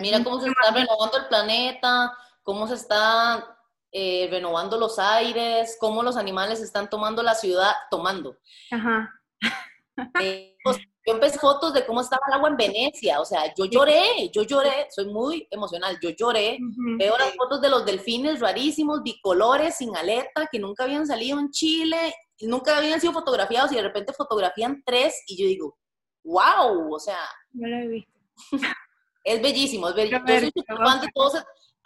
Mira 0.00 0.24
cómo 0.24 0.40
se 0.40 0.48
está 0.48 0.70
renovando 0.72 1.18
el 1.18 1.26
planeta, 1.26 2.16
cómo 2.42 2.66
se 2.66 2.74
está 2.74 3.55
eh, 3.92 4.28
renovando 4.30 4.78
los 4.78 4.98
aires, 4.98 5.76
cómo 5.80 6.02
los 6.02 6.16
animales 6.16 6.60
están 6.60 6.90
tomando 6.90 7.22
la 7.22 7.34
ciudad, 7.34 7.72
tomando. 7.90 8.36
Ajá. 8.70 9.10
Eh, 10.20 10.58
pues, 10.62 10.76
yo 11.06 11.14
empecé 11.14 11.38
fotos 11.38 11.72
de 11.72 11.86
cómo 11.86 12.02
estaba 12.02 12.20
el 12.28 12.34
agua 12.34 12.50
en 12.50 12.56
Venecia, 12.58 13.18
o 13.18 13.24
sea, 13.24 13.54
yo 13.56 13.64
lloré, 13.64 14.28
yo 14.30 14.42
lloré, 14.42 14.88
soy 14.90 15.06
muy 15.06 15.48
emocional, 15.50 15.98
yo 16.02 16.10
lloré, 16.10 16.58
veo 16.98 17.16
las 17.16 17.34
fotos 17.34 17.62
de 17.62 17.70
los 17.70 17.86
delfines 17.86 18.40
rarísimos, 18.40 19.02
bicolores, 19.02 19.76
sin 19.76 19.96
aleta, 19.96 20.48
que 20.52 20.58
nunca 20.58 20.84
habían 20.84 21.06
salido 21.06 21.40
en 21.40 21.50
Chile, 21.50 22.12
nunca 22.40 22.76
habían 22.76 23.00
sido 23.00 23.14
fotografiados 23.14 23.72
y 23.72 23.76
de 23.76 23.82
repente 23.84 24.12
fotografían 24.12 24.82
tres 24.84 25.22
y 25.28 25.40
yo 25.40 25.46
digo, 25.46 25.78
wow, 26.24 26.94
o 26.94 26.98
sea... 26.98 27.20
No 27.52 27.68
lo 27.68 27.76
he 27.76 27.88
visto. 27.88 28.12
Es 29.24 29.42
bellísimo, 29.42 29.88
es 29.88 29.94
bellísimo. 29.96 30.24
Yo 30.24 30.40
soy 30.40 30.76
fan 30.76 31.00
de 31.00 31.08
todo, 31.12 31.32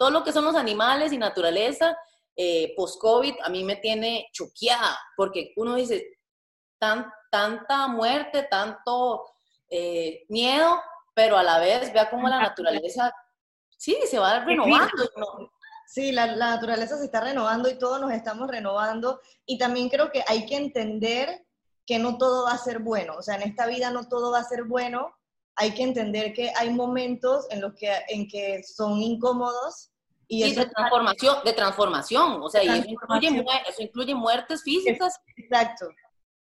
todo 0.01 0.09
lo 0.09 0.23
que 0.23 0.33
son 0.33 0.45
los 0.45 0.55
animales 0.55 1.13
y 1.13 1.19
naturaleza, 1.19 1.95
eh, 2.35 2.73
post-COVID, 2.75 3.35
a 3.43 3.49
mí 3.49 3.63
me 3.63 3.75
tiene 3.75 4.29
choqueada, 4.33 4.97
porque 5.15 5.53
uno 5.57 5.75
dice, 5.75 6.17
tan, 6.79 7.05
tanta 7.29 7.87
muerte, 7.87 8.47
tanto 8.49 9.23
eh, 9.69 10.25
miedo, 10.27 10.81
pero 11.13 11.37
a 11.37 11.43
la 11.43 11.59
vez 11.59 11.93
vea 11.93 12.09
cómo 12.09 12.27
la 12.27 12.39
naturaleza, 12.39 13.13
sí, 13.77 13.95
se 14.09 14.17
va 14.17 14.39
renovando. 14.39 15.03
Sí, 15.85 16.11
la, 16.11 16.25
la, 16.25 16.49
naturaleza 16.49 16.97
se 16.97 17.05
está 17.05 17.21
renovando 17.21 17.69
y 17.69 17.77
todos 17.77 18.01
nos 18.01 18.11
estamos 18.11 18.47
renovando. 18.47 19.21
Y 19.45 19.59
también 19.59 19.87
creo 19.87 20.09
que 20.11 20.23
hay 20.27 20.47
que 20.47 20.57
entender 20.57 21.45
que 21.85 21.99
no 21.99 22.17
todo 22.17 22.45
va 22.45 22.53
a 22.53 22.57
ser 22.57 22.79
bueno. 22.79 23.17
O 23.17 23.21
sea, 23.21 23.35
en 23.35 23.43
esta 23.43 23.67
vida 23.67 23.91
no 23.91 24.07
todo 24.07 24.31
va 24.31 24.39
a 24.39 24.45
ser 24.45 24.63
bueno. 24.63 25.13
Hay 25.55 25.73
que 25.73 25.83
entender 25.83 26.33
que 26.33 26.51
hay 26.55 26.71
momentos 26.71 27.45
en 27.49 27.61
los 27.61 27.73
que, 27.75 27.91
en 28.09 28.27
que 28.27 28.63
son 28.63 29.01
incómodos 29.01 29.91
y, 30.27 30.53
de 30.53 30.65
transformación, 30.65 31.37
de 31.43 31.53
transformación, 31.53 32.41
o 32.41 32.49
sea, 32.49 32.61
eso, 32.61 32.87
incluye, 32.87 33.45
eso 33.67 33.81
incluye 33.81 34.15
muertes 34.15 34.63
físicas. 34.63 35.19
Exacto. 35.35 35.89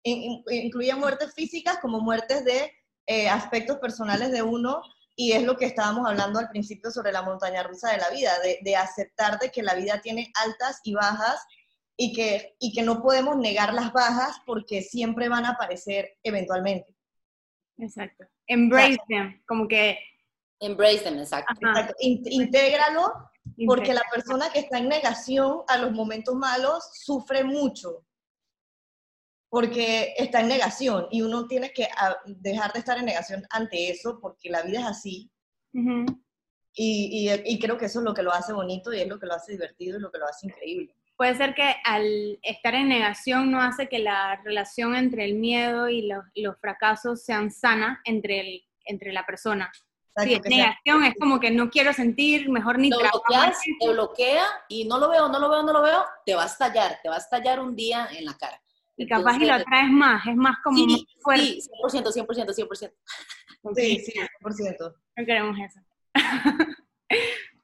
Incluye 0.04 0.94
muertes 0.94 1.34
físicas 1.34 1.78
como 1.82 2.00
muertes 2.00 2.44
de 2.44 2.72
eh, 3.06 3.28
aspectos 3.28 3.78
personales 3.78 4.30
de 4.30 4.42
uno, 4.42 4.80
y 5.16 5.32
es 5.32 5.42
lo 5.42 5.56
que 5.56 5.66
estábamos 5.66 6.08
hablando 6.08 6.38
al 6.38 6.48
principio 6.50 6.92
sobre 6.92 7.10
la 7.10 7.22
montaña 7.22 7.64
rusa 7.64 7.90
de 7.90 7.98
la 7.98 8.10
vida, 8.10 8.38
de, 8.38 8.60
de 8.62 8.76
aceptar 8.76 9.40
de 9.40 9.50
que 9.50 9.64
la 9.64 9.74
vida 9.74 10.00
tiene 10.00 10.32
altas 10.40 10.80
y 10.84 10.94
bajas, 10.94 11.44
y 12.02 12.14
que, 12.14 12.56
y 12.58 12.72
que 12.72 12.82
no 12.82 13.02
podemos 13.02 13.36
negar 13.36 13.74
las 13.74 13.92
bajas 13.92 14.36
porque 14.46 14.80
siempre 14.80 15.28
van 15.28 15.44
a 15.44 15.50
aparecer 15.50 16.16
eventualmente. 16.22 16.96
Exacto. 17.76 18.24
Embrace 18.50 18.98
them, 19.08 19.40
como 19.46 19.68
que... 19.68 19.98
Embrace 20.58 21.04
them, 21.04 21.18
exacto. 21.18 21.54
exacto. 21.54 21.94
Intégralo 22.00 23.30
porque 23.66 23.94
la 23.94 24.02
persona 24.12 24.50
que 24.52 24.60
está 24.60 24.78
en 24.78 24.88
negación 24.88 25.62
a 25.68 25.78
los 25.78 25.92
momentos 25.92 26.34
malos 26.34 26.84
sufre 26.92 27.44
mucho, 27.44 28.04
porque 29.48 30.14
está 30.16 30.40
en 30.40 30.48
negación 30.48 31.06
y 31.10 31.22
uno 31.22 31.46
tiene 31.46 31.72
que 31.72 31.88
ah, 31.96 32.16
dejar 32.26 32.72
de 32.72 32.80
estar 32.80 32.98
en 32.98 33.06
negación 33.06 33.44
ante 33.50 33.90
eso, 33.90 34.18
porque 34.20 34.50
la 34.50 34.62
vida 34.62 34.80
es 34.80 34.86
así. 34.86 35.30
y, 36.74 37.30
y, 37.30 37.58
creo 37.58 37.78
que 37.78 37.86
eso 37.86 38.00
es 38.00 38.04
lo 38.04 38.14
que 38.14 38.22
lo 38.22 38.32
hace 38.32 38.52
bonito 38.52 38.92
y 38.92 39.00
es 39.00 39.08
lo 39.08 39.18
que 39.18 39.26
lo 39.26 39.34
hace 39.34 39.52
divertido 39.52 39.98
y 39.98 40.00
lo 40.00 40.10
que 40.10 40.18
lo 40.18 40.26
hace 40.26 40.46
increíble. 40.46 40.94
Puede 41.20 41.34
ser 41.34 41.54
que 41.54 41.76
al 41.84 42.38
estar 42.40 42.74
en 42.74 42.88
negación 42.88 43.50
no 43.50 43.60
hace 43.60 43.90
que 43.90 43.98
la 43.98 44.40
relación 44.42 44.96
entre 44.96 45.26
el 45.26 45.34
miedo 45.34 45.86
y 45.86 46.06
los, 46.06 46.24
los 46.34 46.58
fracasos 46.58 47.22
sean 47.22 47.50
sana 47.50 48.00
entre, 48.06 48.40
el, 48.40 48.64
entre 48.86 49.12
la 49.12 49.26
persona. 49.26 49.70
Sí, 50.16 50.40
negación 50.42 51.04
es 51.04 51.14
como 51.20 51.38
que 51.38 51.50
no 51.50 51.68
quiero 51.68 51.92
sentir, 51.92 52.48
mejor 52.48 52.78
ni 52.78 52.88
trabajar. 52.88 53.52
Te 53.78 53.92
bloquea 53.92 54.46
y 54.70 54.86
no 54.86 54.96
lo 54.96 55.10
veo, 55.10 55.28
no 55.28 55.38
lo 55.38 55.50
veo, 55.50 55.62
no 55.62 55.74
lo 55.74 55.82
veo, 55.82 56.06
te 56.24 56.34
va 56.34 56.44
a 56.44 56.46
estallar, 56.46 56.98
te 57.02 57.10
va 57.10 57.16
a 57.16 57.18
estallar 57.18 57.60
un 57.60 57.76
día 57.76 58.08
en 58.16 58.24
la 58.24 58.32
cara. 58.38 58.58
Y 58.96 59.06
capaz 59.06 59.36
y 59.36 59.44
lo 59.44 59.52
atraes 59.52 59.90
más, 59.90 60.26
es 60.26 60.36
más 60.36 60.56
como 60.64 60.78
sí, 60.78 61.06
fuerte. 61.20 61.44
Sí, 61.44 61.68
100%, 61.84 62.26
100%, 62.26 62.66
100%. 62.66 62.92
Sí, 63.76 63.98
sí, 64.06 64.12
100%. 64.42 64.94
No 65.18 65.26
queremos 65.26 65.58
eso. 65.58 65.80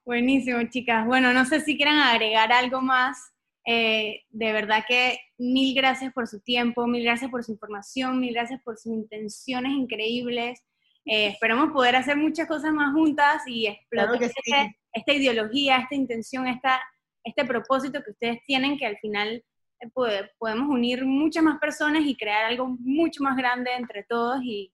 Buenísimo, 0.04 0.62
chicas. 0.68 1.06
Bueno, 1.06 1.32
no 1.32 1.46
sé 1.46 1.62
si 1.62 1.74
quieran 1.74 1.96
agregar 2.00 2.52
algo 2.52 2.82
más. 2.82 3.32
Eh, 3.68 4.22
de 4.31 4.52
verdad 4.52 4.85
que 4.87 5.18
mil 5.38 5.74
gracias 5.74 6.12
por 6.12 6.29
su 6.29 6.40
tiempo, 6.40 6.87
mil 6.87 7.02
gracias 7.02 7.31
por 7.31 7.42
su 7.42 7.50
información, 7.50 8.20
mil 8.20 8.33
gracias 8.33 8.62
por 8.62 8.79
sus 8.79 8.92
intenciones 8.92 9.72
increíbles. 9.72 10.62
Eh, 11.05 11.29
esperamos 11.29 11.72
poder 11.72 11.96
hacer 11.96 12.16
muchas 12.16 12.46
cosas 12.46 12.72
más 12.72 12.92
juntas 12.92 13.42
y 13.46 13.66
explotar 13.66 14.22
este, 14.22 14.76
esta 14.92 15.12
ideología, 15.12 15.79
esta 15.79 15.96
intención, 15.96 16.46
esta, 16.46 16.81
este 17.24 17.44
propósito 17.44 18.02
que 18.05 18.12
ustedes 18.12 18.38
tienen, 18.46 18.79
que 18.79 18.87
al 18.87 18.98
final 18.98 19.44
eh, 19.81 20.31
podemos 20.38 20.68
unir 20.68 21.05
muchas 21.05 21.42
más 21.42 21.59
personas 21.59 22.02
y 22.07 22.16
crear 22.16 22.44
algo 22.44 22.76
mucho 22.81 23.22
más 23.22 23.37
grande 23.37 23.72
entre 23.74 24.05
todos 24.05 24.38
y, 24.42 24.72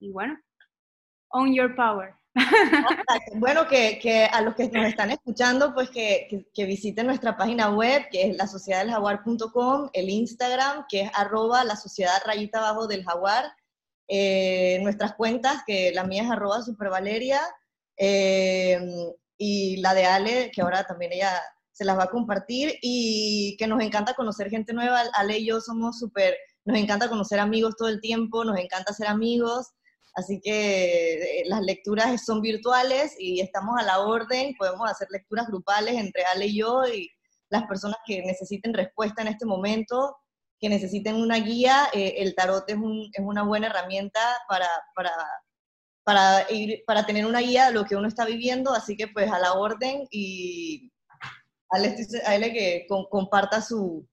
bueno, 0.00 0.36
own 1.30 1.54
your 1.54 1.74
power. 1.74 2.14
Bueno, 3.34 3.66
que, 3.68 3.98
que, 4.00 4.24
a 4.24 4.40
los 4.40 4.54
que 4.54 4.68
nos 4.68 4.86
están 4.86 5.10
escuchando, 5.10 5.74
pues 5.74 5.90
que, 5.90 6.46
que, 6.54 6.64
visiten 6.64 7.06
nuestra 7.06 7.36
página 7.36 7.70
web, 7.70 8.04
que 8.10 8.30
es 8.30 8.36
la 8.36 8.46
jaguar.com, 8.90 9.90
el 9.92 10.10
Instagram, 10.10 10.86
que 10.88 11.02
es 11.02 11.10
arroba 11.14 11.64
la 11.64 11.76
sociedad 11.76 12.22
rayita 12.24 12.58
abajo 12.58 12.86
del 12.86 13.04
jaguar, 13.04 13.52
eh, 14.08 14.78
nuestras 14.82 15.14
cuentas, 15.14 15.62
que 15.66 15.92
la 15.92 16.04
mía 16.04 16.22
es 16.24 16.30
arroba 16.30 16.62
supervaleria, 16.62 17.40
eh, 17.96 18.80
y 19.36 19.76
la 19.78 19.94
de 19.94 20.04
Ale, 20.06 20.50
que 20.54 20.62
ahora 20.62 20.84
también 20.84 21.12
ella 21.12 21.40
se 21.72 21.84
las 21.84 21.98
va 21.98 22.04
a 22.04 22.10
compartir, 22.10 22.78
y 22.80 23.56
que 23.58 23.66
nos 23.66 23.82
encanta 23.82 24.14
conocer 24.14 24.48
gente 24.50 24.72
nueva. 24.72 25.02
Ale 25.14 25.38
y 25.38 25.46
yo 25.46 25.60
somos 25.60 25.98
súper, 25.98 26.36
nos 26.64 26.78
encanta 26.78 27.08
conocer 27.08 27.38
amigos 27.40 27.76
todo 27.76 27.88
el 27.88 28.00
tiempo, 28.00 28.44
nos 28.44 28.58
encanta 28.58 28.92
ser 28.92 29.08
amigos, 29.08 29.72
así 30.14 30.40
que 30.40 31.40
eh, 31.40 31.42
las 31.46 31.62
lecturas 31.62 32.24
son 32.24 32.40
virtuales 32.40 33.14
y 33.18 33.40
estamos 33.40 33.78
a 33.78 33.84
la 33.84 34.00
orden, 34.00 34.54
podemos 34.58 34.90
hacer 34.90 35.08
lecturas 35.10 35.46
grupales 35.46 35.94
entre 35.94 36.24
Ale 36.24 36.46
y 36.46 36.58
yo, 36.58 36.86
y 36.86 37.10
las 37.48 37.64
personas 37.64 37.98
que 38.06 38.22
necesiten 38.22 38.74
respuesta 38.74 39.22
en 39.22 39.28
este 39.28 39.46
momento, 39.46 40.16
que 40.58 40.68
necesiten 40.68 41.16
una 41.16 41.36
guía, 41.36 41.88
eh, 41.92 42.14
el 42.18 42.34
tarot 42.34 42.68
es, 42.68 42.76
un, 42.76 43.10
es, 43.12 43.24
una 43.24 43.42
buena 43.42 43.66
herramienta 43.66 44.20
para, 44.48 44.68
para, 44.94 45.12
para, 46.04 46.50
ir, 46.50 46.82
para 46.86 47.04
tener 47.04 47.26
una 47.26 47.40
guía 47.40 47.66
de 47.66 47.72
lo 47.72 47.84
que 47.84 47.96
uno 47.96 48.08
está 48.08 48.24
viviendo, 48.24 48.72
así 48.72 48.96
que 48.96 49.08
pues 49.08 49.30
a 49.30 49.38
la 49.38 49.54
orden 49.54 50.06
y 50.10 50.92
a 51.72 52.34
él 52.34 52.52
que 52.52 52.86
comparta 53.10 53.60
su... 53.60 54.06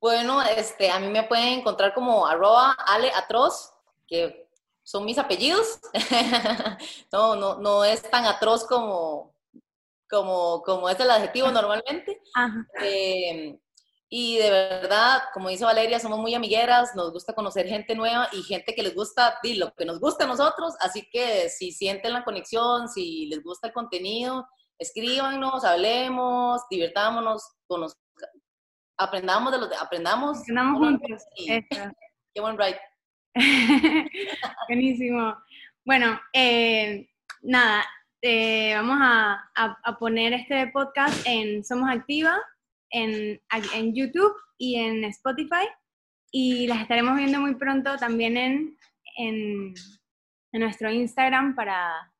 Bueno, 0.00 0.42
este, 0.42 0.90
a 0.90 0.98
mí 0.98 1.08
me 1.08 1.24
pueden 1.24 1.60
encontrar 1.60 1.94
como 1.94 2.26
arroba 2.26 2.72
ale 2.86 3.12
atroz, 3.12 3.71
que 4.12 4.48
son 4.84 5.04
mis 5.04 5.18
apellidos. 5.18 5.80
no, 7.12 7.34
no, 7.36 7.58
no 7.58 7.84
es 7.84 8.02
tan 8.02 8.26
atroz 8.26 8.66
como, 8.66 9.34
como, 10.08 10.62
como 10.62 10.88
es 10.88 11.00
el 11.00 11.10
adjetivo 11.10 11.50
normalmente. 11.50 12.20
Eh, 12.82 13.58
Y 14.14 14.36
de 14.36 14.50
verdad, 14.50 15.22
como 15.32 15.48
dice 15.48 15.64
Valeria, 15.64 15.98
somos 15.98 16.18
muy 16.18 16.34
amigueras, 16.34 16.94
nos 16.94 17.12
gusta 17.12 17.32
conocer 17.32 17.66
gente 17.66 17.94
nueva 17.94 18.28
y 18.32 18.42
gente 18.42 18.74
que 18.74 18.82
les 18.82 18.94
gusta 18.94 19.38
lo 19.42 19.72
que 19.72 19.86
nos 19.86 20.00
gusta 20.00 20.24
a 20.24 20.26
nosotros. 20.26 20.74
Así 20.80 21.08
que 21.10 21.48
si 21.48 21.72
sienten 21.72 22.12
la 22.12 22.22
conexión, 22.22 22.88
si 22.88 23.24
les 23.28 23.42
gusta 23.42 23.68
el 23.68 23.72
contenido, 23.72 24.46
escríbanos, 24.78 25.64
hablemos, 25.64 26.60
divirtámonos, 26.68 27.42
aprendamos 28.98 29.50
de 29.50 29.58
los 29.58 29.72
aprendamos. 29.80 30.40
Aprendamos 30.40 30.78
juntos. 30.78 31.22
Qué 32.34 32.40
buen 32.42 32.58
right. 32.58 32.76
Buenísimo. 34.68 35.36
Bueno, 35.84 36.20
eh, 36.32 37.08
nada, 37.42 37.84
eh, 38.20 38.74
vamos 38.74 38.98
a, 39.00 39.96
poner 39.98 40.32
este 40.34 40.66
podcast 40.68 41.26
en 41.26 41.64
Somos 41.64 41.90
Activa 41.90 42.38
en, 42.90 43.40
en 43.74 43.94
YouTube 43.94 44.34
y 44.58 44.76
en 44.76 45.04
Spotify 45.04 45.66
y 46.30 46.66
las 46.66 46.82
estaremos 46.82 47.16
viendo 47.16 47.40
muy 47.40 47.54
pronto 47.54 47.96
también 47.96 48.36
en, 48.36 48.76
en, 49.16 49.74
nuestro 50.52 50.90
Instagram 50.90 51.54
para, 51.54 52.12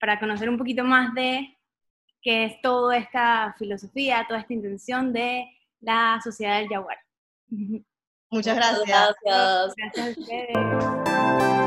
para 0.00 0.18
conocer 0.18 0.48
un 0.48 0.56
poquito 0.56 0.84
más 0.84 1.14
de 1.14 1.56
qué 2.22 2.46
es 2.46 2.60
toda 2.62 2.96
esta 2.96 3.54
filosofía, 3.58 4.24
toda 4.26 4.40
esta 4.40 4.54
intención 4.54 5.12
de 5.12 5.46
la 5.80 6.18
sociedad 6.24 6.58
del 6.58 6.68
jaguar. 6.68 6.98
Muchas 8.30 8.56
gracias. 8.56 9.14
Gracias. 9.22 9.74
Gracias 9.76 10.16
a 10.16 10.20
ustedes. 10.20 11.63